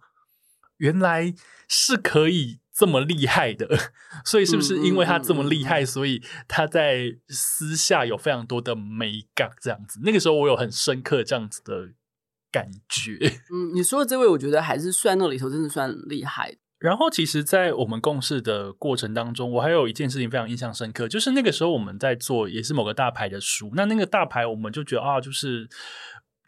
[0.77, 1.33] 原来
[1.67, 2.62] 是可以。
[2.75, 3.69] 这么厉害的，
[4.25, 10.01] 所以是不是因为他这么厉害，所以他在私下有非常多的美感这样子？
[10.03, 11.91] 那个时候我有很深刻这样子的
[12.51, 13.19] 感觉。
[13.53, 16.57] 嗯，你说的这位，我觉得还是算那里头真的算厉害。
[16.79, 25.69] 然后，其实，在我们共事的过程当中，我还有一件事情非常印象深刻，就是那个时候我们在做也是某个大牌的书，那那个大牌我们就觉得啊，就是。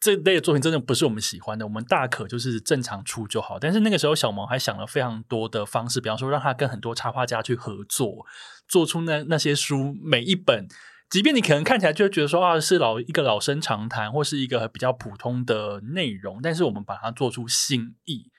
[0.05, 3.59] 这类的作品真的不是我们喜欢的，我们大可就是正常出就好。
[3.59, 8.27] 但是那个时候，小萌还想了非常多的方式，比方说让他跟很多插画家去合作，
[8.69, 10.69] 做出那那些书每一本，
[11.09, 18.31] 即便你可能看起来就觉得说啊是老一个老生常谈，或是一个比较普通的内容，但是我们把它做出新意。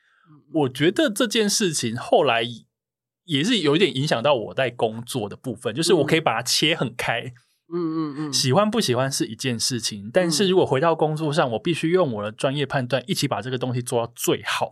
[0.54, 2.44] 我觉得这件事情后来
[3.24, 7.22] 也是有一点影响到我在工作的部分，就是我可以把它切很开。
[7.22, 14.70] 嗯嗯嗯嗯，喜欢不喜欢是一件事情，但是如果回到工作上，我必须用我的专业判断，一起把这个东西做到最好。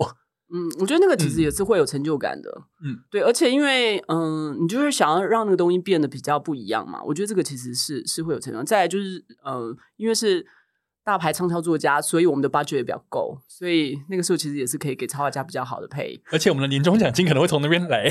[0.53, 2.49] 嗯，我觉得那个其实也是会有成就感的。
[2.85, 7.01] 嗯，对，而且因为嗯，你就是想要让那个东西变得比较不一样嘛。
[7.03, 8.63] 我觉得这个其实是是会有成就感。
[8.65, 10.45] 再来就是嗯，因为是
[11.03, 16.21] 大牌畅销作家，所以我们的 budget 也比较够，所以那个时候其实也是可以给插画家比较好的配。
[16.31, 18.07] 而且我们的年终奖金可能会从那边来。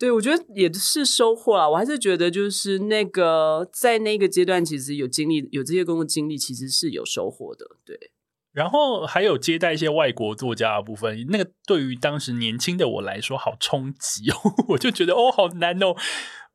[0.00, 1.68] 对，我觉得也是收获啊。
[1.68, 7.66] 我还是觉得就是那个在那个阶段，其实有经历有这些工作经历，其实是有收获的。
[7.84, 8.10] 对。
[8.50, 14.36] 然后还有接待一些外国作家的部分，那个对于当时年轻的我来说好冲击哦，
[14.70, 15.94] 我就觉得哦好难哦。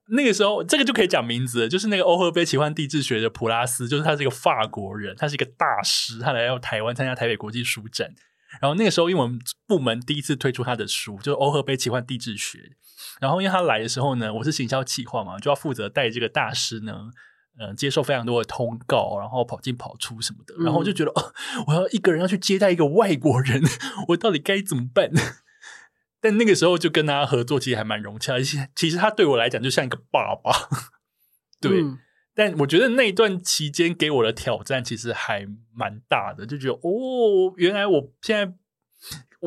[0.10, 8.12] 那个时候这个就可以讲名字，就是那个欧赫贝奇幻地质学的普拉斯，就是他是一个法国人，他是一个大师，他来到台湾参加台北国际书展。
[8.60, 12.72] 然后那个时候因为我们部门第一次推出他的书，就是欧赫贝奇幻地质学。
[13.20, 17.12] 然后因为他来的时候呢，我是行销企划嘛，就要负责带这个大师呢。
[17.58, 21.34] 嗯，接受非常多的通告，然后跑进跑出什么的，然后我就觉得，哦，
[21.68, 23.64] 我要一个人要去接待一个外国人，
[24.10, 25.10] 我到底该怎么办？
[26.20, 30.52] 但那个时候就跟他合作，其实还蛮融洽，而且其实他对我来讲就像一个爸爸。
[31.62, 31.98] 对，嗯，
[32.34, 38.54] 但我觉得那一段期间给我的挑战其实还蛮大的，就觉得哦，原来我现在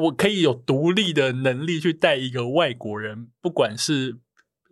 [0.04, 4.18] 我可以有独立的能力去带一个外国人，不管是。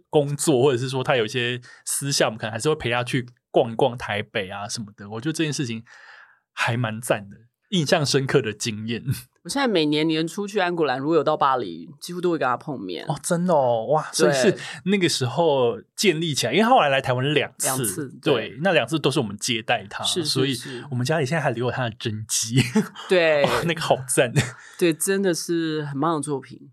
[0.09, 5.11] 工作，或者是说他有一些私下，我们可能还是会陪他去逛一逛台北啊什么的。
[5.11, 5.85] 我觉得这件事情
[6.55, 7.37] 还蛮赞的，
[7.71, 9.05] 印象深刻的经验。
[9.45, 13.05] 我现在每年年初去安古兰，如果有到巴黎，几乎都会跟他碰面。
[13.07, 14.11] 哦，真的哦，哇！
[14.12, 14.57] 所以是
[14.87, 22.61] 那个时候建立起来，因为他后来来台湾两次，两次对，对，那两次都是我们接待他，是，是，是，所以我们家里现在还留有他的真迹。
[23.09, 24.33] 对， 哦，那个好赞，
[24.79, 26.73] 对，真的是很棒的作品。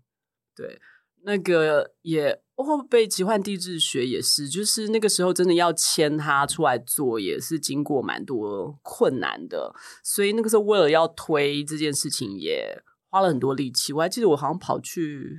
[0.56, 0.80] 对，
[1.24, 2.43] 那个也。
[2.56, 9.74] 欧赫贝奇幻地质学也是，就是那个时候真的要签他出来做，也是经过蛮多困难的。
[10.04, 12.80] 所以那个时候为了要推这件事情，也
[13.10, 13.92] 花了很多力气。
[13.92, 15.36] 我还记得我好像跑去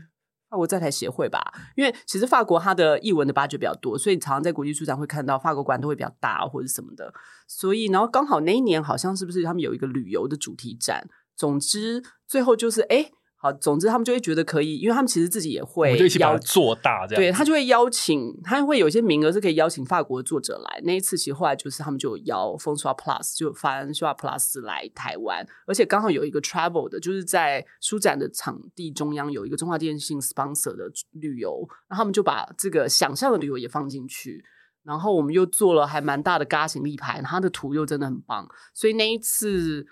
[0.49, 1.39] 法国在台协会吧，
[1.77, 7.13] 因为其实法国它的译文的 budget 比较多，所以常常在国际书展会看到法国馆都会比较大或者什么的。
[7.47, 11.07] 所以然后刚好那一年好像是不是他们有一个旅游的主题展？
[11.37, 12.97] 总之最后就是哎。
[12.97, 13.11] 诶
[13.45, 17.21] 好，总之他们就会觉得可以，因为他们其实自己也会，我就一起把它做大，这样。
[17.21, 20.81] 对，他就会邀请，他会有一些名额是可以邀请法国的作者来。
[20.83, 34.43] 那一次其实后来就是他们就邀 François Plus，就法兰西亚 Plus 来台湾，而且刚好有一个 travel 的，就是在书展的场地中央有一个中华电信 sponsor 的旅游，然后他们就把这个想象的旅游也放进去，
[34.81, 39.85] 然后我们又做了还蛮大的嘎型立牌，它的图又真的很棒，所以那一次。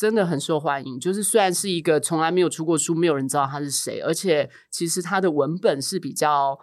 [0.00, 6.58] 真的很受欢迎，就是虽然是一个从来没有出过书，没有人知道他是谁，而且其实他的文本是比较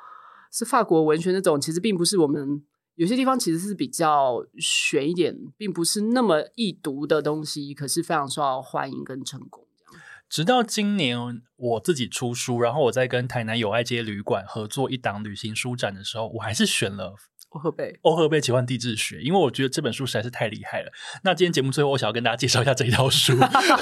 [0.52, 2.64] 是法国文学那种，其实并不是我们
[2.96, 9.68] 有些地方其实是比较玄一点，并不是那么易读的东西，可是非常受到欢迎跟成功。
[10.28, 17.14] 直到今年我自己出书，然后我在跟台南友爱街旅馆合作一档旅行书展的时候，我还是选了。
[17.50, 20.92] 欧赫贝，欧赫贝奇幻地质学，因为我觉得这本书实在是太厉害了。
[21.24, 23.34] 那今天节目最后，我想要跟大家介绍一下这一套书。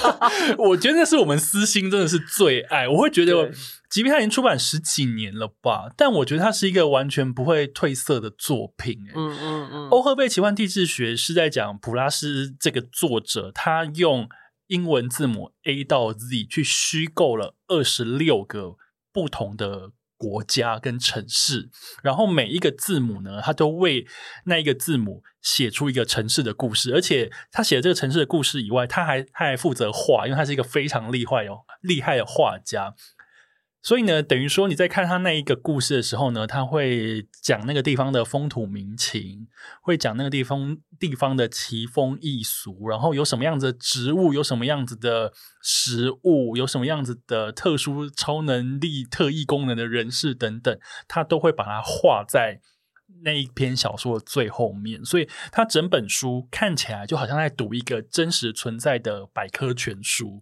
[0.60, 2.88] 我觉得那是我们私心真的是最爱。
[2.88, 3.52] 我会觉得，
[3.90, 9.00] 即便它已经出版十几年了吧，但我觉得它是一个完全不会褪色的作品。
[9.16, 9.90] 嗯嗯嗯。
[9.90, 14.30] 欧赫贝奇幻地质学是在讲普拉斯这个作者，他用
[14.68, 18.76] 英文字母 A 到 Z 去虚构了二十六个
[19.12, 19.92] 不同的。
[20.18, 21.70] 国家跟城市，
[22.04, 24.06] 然后每一个字母呢，他都为
[24.46, 32.94] 那一个字母写出一个城市的故事，而且他写这个城市的故事以外，他还他还负责画，因为他是一个非常厉害哦厉害的画家。
[33.86, 39.48] 所以呢，等于说你在看他那一个故事的时候呢，他会讲那个地方的风土民情，
[39.80, 45.32] 会讲那个地方地方的奇风异俗，然后有什么样子的植物，有什么样子的
[45.62, 50.76] 食物，有什么样子的特殊超能力、特异功能的人士等等，
[51.08, 52.62] 他都会把它画在
[53.22, 55.06] 那一篇小说的最后面。
[55.06, 60.42] 所以，他整本书看起来就好像在读一个真实存在的百科全书，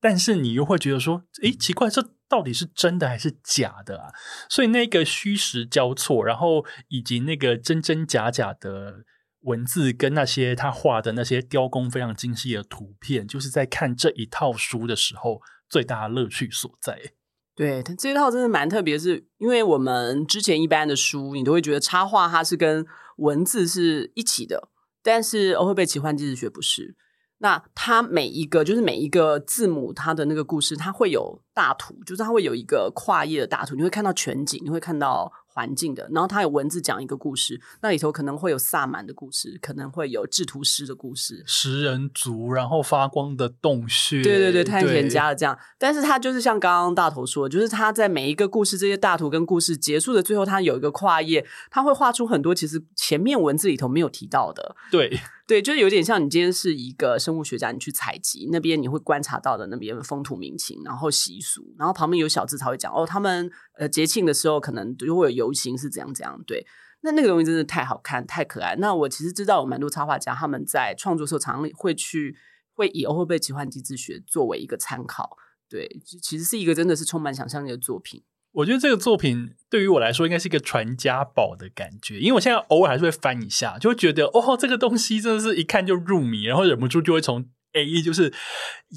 [0.00, 2.15] 但是你又会觉得说，诶，奇怪，这。
[2.28, 4.08] 到底是真的还是假的啊？
[4.48, 9.04] 所以那个虚实交错，然后以及那个真真假假的
[9.42, 17.12] 文字，跟那些他画的那些雕工非常精细的图片，就是在看这一套书的时候最大的乐趣所在。
[17.54, 22.84] 对，它这一套真的蛮特别，是因为我们之前一般的书，你都会觉得插画它是跟
[23.16, 24.68] 文字是一起的，
[25.02, 26.96] 但是欧赫贝奇幻地质学不是。
[27.38, 35.32] 那它每一个就是每一个字母，它的那个故事，它会有大图，就是它会有一个跨页的大图，你会看到全景，你会看到。
[35.56, 45.58] 环境的，然后它有文字讲一个故事，那里头可能会有萨满的故事，可能会有制图师的故事，食人族，然后发光的洞穴，对对对，探险家的这样。
[45.78, 55.18] 但是它就是像刚刚大头说的，就是它在每一个故事这些大图跟故事结束的最后，它有一个跨页，它会画出很多其实前面文字里头没有提到的，对。
[55.46, 66.42] 对，就是有点像你今天是一个生物学家，你去采集那边你会观察到的那边风土民情，然后习俗，然后旁边有小字才会讲哦，他们呃节庆的时候可能就会有游行是怎样怎样。
[66.44, 66.66] 对，
[67.02, 68.74] 那那个东西真的太好看，太可爱。
[68.80, 72.36] 那我其实知道有蛮多插画家他们在创作时候常常会去
[72.72, 75.36] 会以欧霍贝奇幻机制学作为一个参考。
[75.68, 75.88] 对，
[76.20, 78.24] 其实是一个真的是充满想象力的作品。
[78.56, 88.32] 我觉得这个作品对于我来说应该是一个传家宝的感觉，因为我现在偶尔还是会翻一下，就会觉得哦，这个东西真的是一看就入迷，然后忍不住就会从 A 就是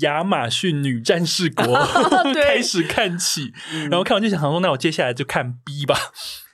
[0.02, 1.66] 亚马逊女战士国
[2.34, 3.52] 开始看起，
[3.90, 5.96] 然后看完就想说，那我接下来就看 B 吧。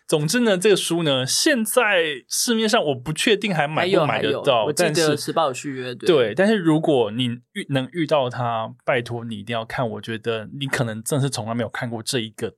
[0.08, 4.66] 总之呢，这个书呢，现在市面上我不确定还买不买得到。
[4.66, 6.08] 我记得时报有续约，对。
[6.08, 9.89] 对，但是如果你遇能遇到它，拜托你一定要看。
[9.89, 12.53] 我觉得你可能真的是从来没有看过这一个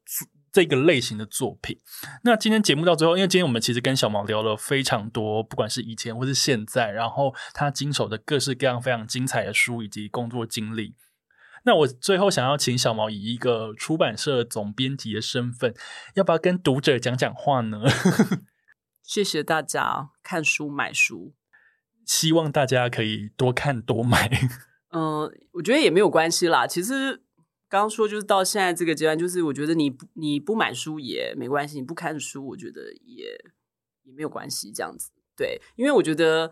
[0.57, 1.77] 这个类型的作品。
[2.23, 10.95] 那今天节目到最后，因为今天我们其实跟小毛聊了非常多，不管是以前或是现在，然后他经手的各式各样非常精彩的书以及工作经历。
[11.63, 15.75] 那我最后想要请小毛以一个出版社总编辑的身份，
[16.15, 17.83] 要不要跟读者讲讲话呢？
[19.05, 21.35] 谢谢大家看书买书，
[22.03, 24.27] 希望大家可以多看多买。
[24.89, 26.65] 嗯、 呃，我觉得也没有关系啦。
[26.65, 27.21] 其实
[27.69, 33.25] 刚刚说就是到现在这个阶段，就是我觉得你不你不买书也没关系，你不看书，我觉得也
[34.03, 34.71] 也没有关系。
[34.71, 36.51] 这样子对，因为我觉得。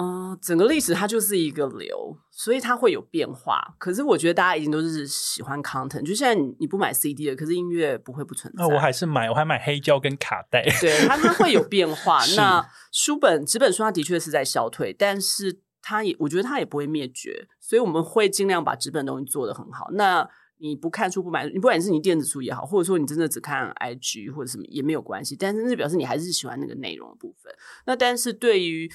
[0.00, 3.74] 嗯、呃，整个历史它就是一个流，所以它会有变化。
[3.80, 8.62] 可是我觉得大家已经都是喜欢 content，就现在你你不买 CD 了，可是音乐不会不存在。
[8.62, 10.62] 那、哦、我还是买，我还买黑胶跟卡带。
[10.80, 12.24] 对，它它会有变化。
[12.38, 15.58] 那书本纸本书它的确是在消退，但是
[15.88, 19.88] 它也我觉得它也不会灭绝，所以我们会尽量把纸本东西做得很好。
[19.92, 20.28] 那
[20.58, 27.50] 你不看书不买，你不管是你电子书也好，或者说你真的只看 IG 或者什么也没有关系，但是那表示你还是喜欢那个内容的部分。
[27.86, 28.90] 那但是对于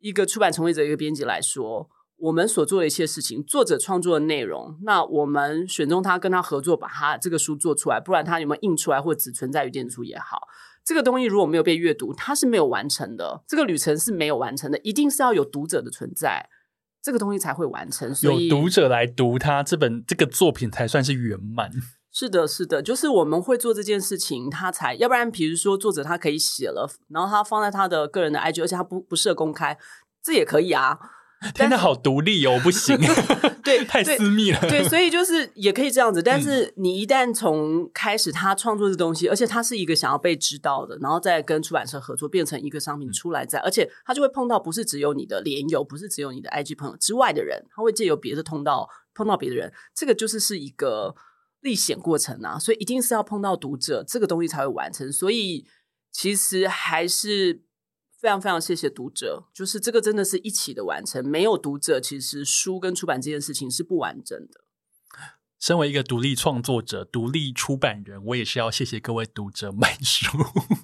[0.00, 10.48] 一个出版从业者，一个编辑来说，我们所做的一切事情，作者创作的内容，那我们选中他跟他合作，把他这个书做出来，不然他有没有印出来，或只存在于电子书也好，
[10.84, 16.48] 这个东西如果没有被阅读，它是没有完成的，这个旅程是没有完成的，一定是要有读者的存在，
[17.00, 18.14] 这个东西才会完成。
[18.14, 21.70] 所以有读者来读它，这本这个作品才算是圆满。
[22.10, 29.78] 是的，是的，就是我们会做这件事情，他才要不然，比如说作者他可以写了，然后他放在他的个人的 IG，而且他不不设公开，
[30.22, 30.98] 这也可以啊。
[31.54, 32.96] 天哪，好独立哦，不行，
[33.62, 34.60] 对， 太私密了。
[34.68, 51.14] 对，所以就是也可以这样子，但是你一旦从开始他创作的东西，嗯、而且他是一个想要被知道的，然后再跟出版社合作变成一个商品出来在，在、嗯、而且他就会碰到不是只有你的连友，不是只有你的 IG 朋友之外的人，他会借由别的通道碰到别的人，这个就是是一个。
[51.62, 55.12] 历险过程啊，所以一定是要碰到读者，这个东西才会完成。
[55.12, 55.64] 所以
[56.10, 57.62] 其实还是
[58.22, 61.28] 非常非常谢谢读者，就是这个真的是一起的完成。
[61.28, 64.60] 没有读者，其实书跟出版这件事情是不完整的。
[65.58, 70.38] 身为一个独立创作者、独立出版人，我也是要谢谢各位读者买书。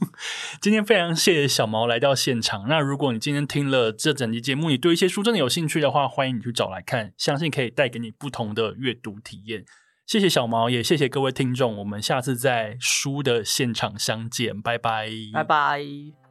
[0.61, 2.67] 今天非常谢谢小毛来到现场。
[2.69, 9.65] 那如果你今天听了这整集节目，你对一些书真的有兴趣的话，欢迎你去找来看，相信可以带给你不同的阅读体验。
[10.05, 16.28] 谢谢小毛，也谢谢各位听众，我们下次在书的现场相见，拜拜，拜拜。